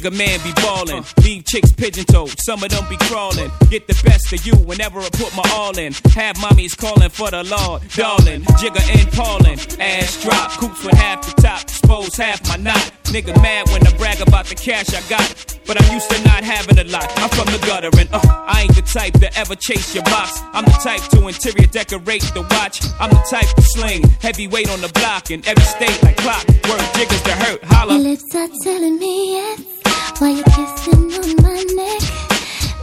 Y'allin', 0.07 0.17
man 0.17 0.39
be 0.43 0.51
ballin'. 0.53 1.03
Leave 1.23 1.45
chicks 1.45 1.71
pigeon 1.71 2.05
toed, 2.05 2.33
some 2.39 2.63
of 2.63 2.69
them 2.69 2.85
be 2.89 2.97
crawlin'. 2.97 3.51
Get 3.69 3.87
the 3.87 3.99
best 4.03 4.31
of 4.33 4.45
you 4.45 4.53
whenever 4.65 4.99
I 4.99 5.09
put 5.09 5.35
my 5.35 5.43
all 5.53 5.77
in. 5.77 5.93
Have 6.13 6.35
mommies 6.37 6.77
callin' 6.77 7.09
for 7.09 7.31
the 7.31 7.43
law, 7.43 7.79
darling. 7.95 8.43
Jigga 8.59 8.81
and 8.99 9.11
Paulin', 9.13 9.59
ass 9.79 10.21
drop, 10.21 10.51
coops 10.51 10.83
with 10.83 10.95
half 10.95 11.21
the 11.21 11.41
top, 11.41 11.61
expose 11.63 12.15
half 12.15 12.47
my 12.47 12.57
knot. 12.57 12.91
Nigga 13.05 13.41
mad 13.41 13.69
when 13.69 13.85
I 13.87 13.95
brag 13.97 14.19
about 14.21 14.45
the 14.47 14.55
cash 14.55 14.93
I 14.93 15.01
got. 15.09 15.57
But 15.65 15.81
I'm 15.81 15.93
used 15.93 16.09
to 16.11 16.23
not 16.23 16.43
having 16.43 16.79
a 16.79 16.83
lot. 16.85 17.11
I'm 17.17 17.29
from 17.29 17.47
the 17.47 17.59
gutter 17.65 17.89
and 17.99 18.09
uh, 18.13 18.19
I 18.47 18.63
ain't 18.63 18.75
the 18.75 18.81
type 18.81 19.13
to 19.19 19.37
ever 19.37 19.55
chase 19.55 19.93
your 19.95 20.03
box. 20.03 20.41
I'm 20.53 20.63
the 20.63 20.77
type 20.83 21.01
to 21.11 21.27
interior 21.27 21.67
decorate 21.67 22.23
the 22.33 22.41
watch. 22.51 22.83
I'm 22.99 23.09
the 23.09 23.23
type 23.29 23.47
to 23.55 23.61
sling 23.61 24.03
heavyweight 24.21 24.69
on 24.69 24.81
the 24.81 24.89
block 24.89 25.31
in 25.31 25.45
every 25.45 25.63
state 25.63 26.01
like 26.03 26.17
clock. 26.17 26.45
Word 26.69 26.83
jiggers 26.95 27.21
to 27.23 27.31
hurt, 27.31 27.63
holla. 27.65 27.93
Lips 27.93 28.35
are 28.35 28.49
telling 28.63 28.97
me 28.99 29.33
yes 29.35 29.76
while 30.19 30.31
you're 30.31 30.43
kissing 30.45 31.13
on 31.13 31.35
my 31.43 31.63
neck, 31.75 32.01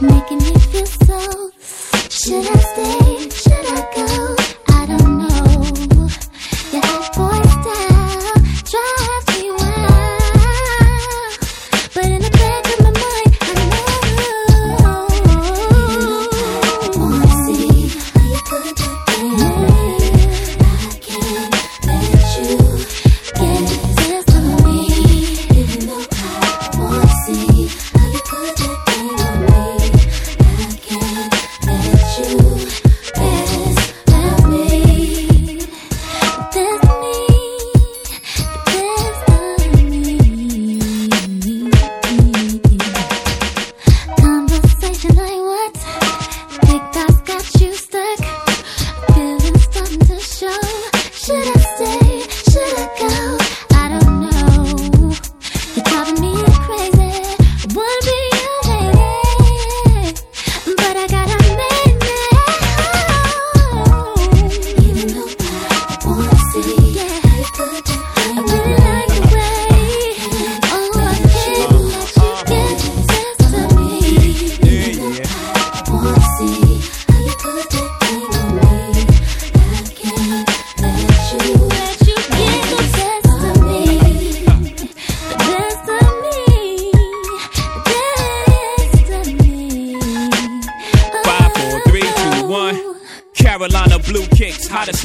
making 0.01 0.37
me 0.37 0.57
feel 0.71 0.85
so. 0.85 1.51
Should 2.09 2.47
I 2.47 2.59
stay? 2.59 3.29
Should 3.29 3.65
I 3.65 3.91
go? 3.95 4.34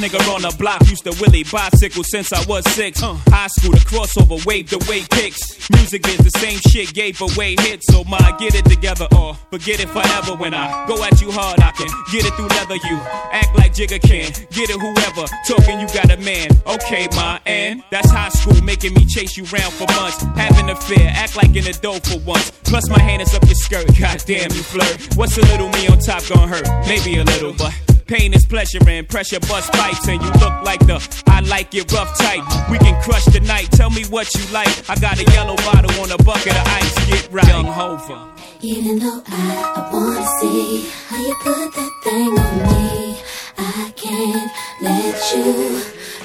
Nigga 0.00 0.18
on 0.34 0.42
the 0.42 0.54
block. 0.56 0.80
Used 0.88 1.04
to 1.04 1.14
Willie 1.20 1.44
bicycle 1.44 2.02
since 2.02 2.32
I 2.32 2.42
was 2.46 2.64
six. 2.72 3.02
Uh, 3.02 3.14
high 3.28 3.48
school, 3.48 3.72
the 3.72 3.78
crossover, 3.84 4.44
wave 4.46 4.70
the 4.70 4.78
way 4.88 5.02
kicks. 5.10 5.68
Music 5.70 6.06
is 6.08 6.18
the 6.18 6.30
same 6.30 6.58
shit, 6.58 6.94
gave 6.94 7.20
away 7.20 7.54
hits. 7.60 7.86
So 7.92 8.04
my 8.04 8.18
get 8.38 8.54
it 8.54 8.64
together 8.64 9.06
or 9.16 9.34
forget 9.50 9.80
it 9.80 9.88
forever. 9.88 10.34
When 10.36 10.54
I 10.54 10.86
go 10.88 11.02
at 11.04 11.20
you 11.20 11.30
hard, 11.30 11.60
I 11.60 11.70
can 11.72 11.88
get 12.10 12.24
it 12.24 12.32
through 12.34 12.48
leather. 12.48 12.76
You 12.76 12.96
act 13.32 13.54
like 13.56 13.74
Jigga 13.74 14.00
can, 14.00 14.32
get 14.50 14.70
it 14.70 14.80
whoever. 14.80 15.28
Talking, 15.46 15.80
you 15.80 15.86
got 15.92 16.10
a 16.10 16.16
man. 16.16 16.48
Okay, 16.66 17.06
my 17.12 17.40
and 17.44 17.82
that's 17.90 18.10
high 18.10 18.30
school, 18.30 18.60
making 18.62 18.94
me 18.94 19.04
chase 19.04 19.36
you 19.36 19.44
round 19.52 19.72
for 19.72 19.86
months. 20.00 20.22
Having 20.36 20.70
a 20.70 20.76
fear, 20.76 21.12
act 21.12 21.36
like 21.36 21.54
an 21.54 21.66
adult 21.68 22.06
for 22.06 22.18
once. 22.20 22.50
Plus 22.64 22.88
my 22.88 23.00
hand 23.00 23.20
is 23.20 23.34
up 23.34 23.44
your 23.44 23.54
skirt. 23.54 23.86
Goddamn, 23.98 24.50
you 24.52 24.62
flirt. 24.62 25.16
What's 25.16 25.36
a 25.36 25.42
little 25.52 25.68
me 25.68 25.88
on 25.88 25.98
top 25.98 26.24
gonna 26.26 26.48
hurt? 26.48 26.66
Maybe 26.88 27.18
a 27.18 27.24
little, 27.24 27.52
but. 27.52 27.89
Pain 28.10 28.34
is 28.34 28.44
pleasure 28.44 28.80
and 28.88 29.08
pressure 29.08 29.38
bust 29.38 29.72
pipes 29.72 30.08
and 30.08 30.20
you 30.20 30.30
look 30.42 30.64
like 30.64 30.84
the 30.84 30.98
I 31.28 31.38
like 31.42 31.72
it 31.76 31.92
rough 31.92 32.18
tight. 32.18 32.42
We 32.68 32.76
can 32.78 33.00
crush 33.02 33.24
the 33.26 33.38
night. 33.38 33.70
Tell 33.70 33.88
me 33.88 34.04
what 34.06 34.34
you 34.34 34.44
like. 34.52 34.90
I 34.90 34.96
got 34.96 35.20
a 35.20 35.24
yellow 35.30 35.54
bottle 35.54 35.92
on 36.02 36.10
a 36.10 36.18
bucket 36.18 36.56
of 36.56 36.66
ice. 36.66 37.06
Get 37.06 37.28
right. 37.30 37.46
Young 37.46 37.66
Hova. 37.66 38.34
Even 38.62 38.98
though 38.98 39.22
I, 39.28 39.74
I 39.76 39.90
wanna 39.92 40.26
see 40.40 40.90
how 41.06 41.22
you 41.22 41.34
put 41.36 41.72
that 41.76 41.92
thing 42.02 42.36
on 42.36 42.56
me, 42.66 43.16
I 43.58 43.92
can't 43.94 44.50
let 44.82 45.34
you 45.36 45.80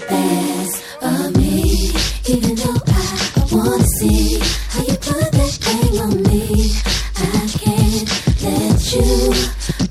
pass 0.08 0.82
of 1.04 1.38
me. 1.38 1.94
Even 2.34 2.56
though 2.56 2.82
I, 2.88 3.02
I 3.36 3.48
wanna 3.52 3.84
see 4.00 4.40
how 4.74 4.82
you 4.82 4.98
put 4.98 5.32
that 5.38 5.54
thing 5.62 6.02
on 6.02 6.24
me, 6.24 6.72
I 7.16 7.48
can't 7.62 8.10
let 8.42 8.82
you 8.92 9.34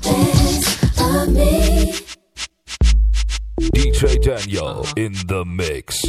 pass 0.01 0.65
of 0.99 1.33
me. 1.33 1.64
DJ 3.95 4.17
Danyo 4.17 4.83
in 4.97 5.13
the 5.27 5.45
mix. 5.45 6.01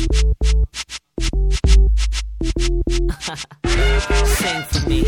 Sing 4.35 4.63
for 4.71 4.89
me. 4.89 4.99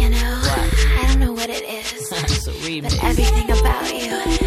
You 0.00 0.08
know, 0.10 0.40
I 0.44 1.04
don't 1.08 1.18
know 1.18 1.32
what 1.32 1.50
it 1.50 1.64
is, 1.64 2.12
it's 2.12 2.46
a 2.46 2.52
remix. 2.52 2.90
but 2.90 3.04
everything 3.04 3.50
about 3.50 3.92
you 3.92 4.12
is 4.14 4.38
so 4.38 4.39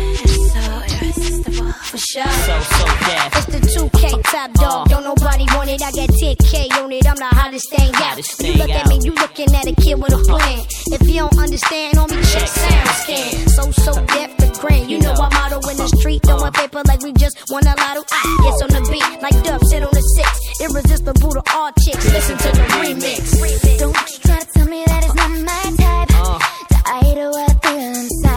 so, 2.04 2.60
so 2.60 2.86
Def. 3.08 3.32
It's 3.38 3.46
the 3.48 3.62
2K 3.64 4.24
top 4.24 4.54
dog. 4.54 4.88
Uh, 4.88 4.90
Don't 4.92 5.04
nobody 5.04 5.46
want 5.56 5.70
it. 5.70 5.82
I 5.82 5.92
got 5.92 6.10
10K 6.10 6.84
on 6.84 6.92
it. 6.92 7.08
I'm 7.08 7.16
the 7.16 7.32
hottest 7.32 7.70
thing 7.72 7.92
out. 7.96 8.18
You 8.18 8.54
look 8.54 8.70
out. 8.70 8.84
at 8.84 8.88
me, 8.88 9.00
you 9.04 9.14
looking 9.16 9.54
at 9.56 9.68
a 9.68 9.76
kid 9.76 9.96
with 9.96 10.12
a 10.12 10.20
uh. 10.20 10.24
plan. 10.24 10.60
If 10.92 11.02
you 11.08 11.24
don't 11.24 11.38
understand, 11.40 11.98
on 11.98 12.10
me, 12.12 12.22
check 12.24 12.48
sound 12.48 12.90
scan. 13.04 13.48
So, 13.50 13.72
so 13.72 13.92
Def 14.06 14.36
to 14.38 14.48
grin. 14.60 14.90
You 14.90 15.00
know 15.00 15.14
I'm 15.14 15.32
auto 15.32 15.64
in 15.70 15.78
the 15.78 15.88
street, 16.00 16.22
throwing 16.26 16.44
uh. 16.44 16.52
paper 16.52 16.82
like 16.88 17.02
we 17.02 17.14
just 17.14 17.40
won 17.50 17.64
a 17.64 17.76
lotto. 17.76 18.04
I 18.12 18.22
gets 18.44 18.62
on 18.64 18.70
the 18.76 18.82
beat 18.92 19.22
like 19.22 19.38
Duff, 19.44 19.62
sit 19.70 19.84
on 19.84 19.94
the 19.94 20.04
six. 20.20 20.30
Irresistible 20.60 21.32
to 21.32 21.44
all 21.56 21.72
chicks. 21.84 22.06
Listen 22.12 22.38
to 22.38 22.50
the 22.52 22.66
remix. 22.84 23.40
remix. 23.40 23.80
Don't 23.80 23.96
you 24.12 24.20
try 24.20 24.40
to 24.40 24.48
tell 24.54 24.68
me 24.68 24.84
that 24.86 25.04
it's 25.06 25.16
not 25.16 25.32
my 25.32 25.66
type. 25.80 26.10
Uh, 26.20 26.40
the 26.70 26.80
idol 26.86 27.32
I 27.36 27.48
feel 27.64 27.80
inside. 27.80 28.33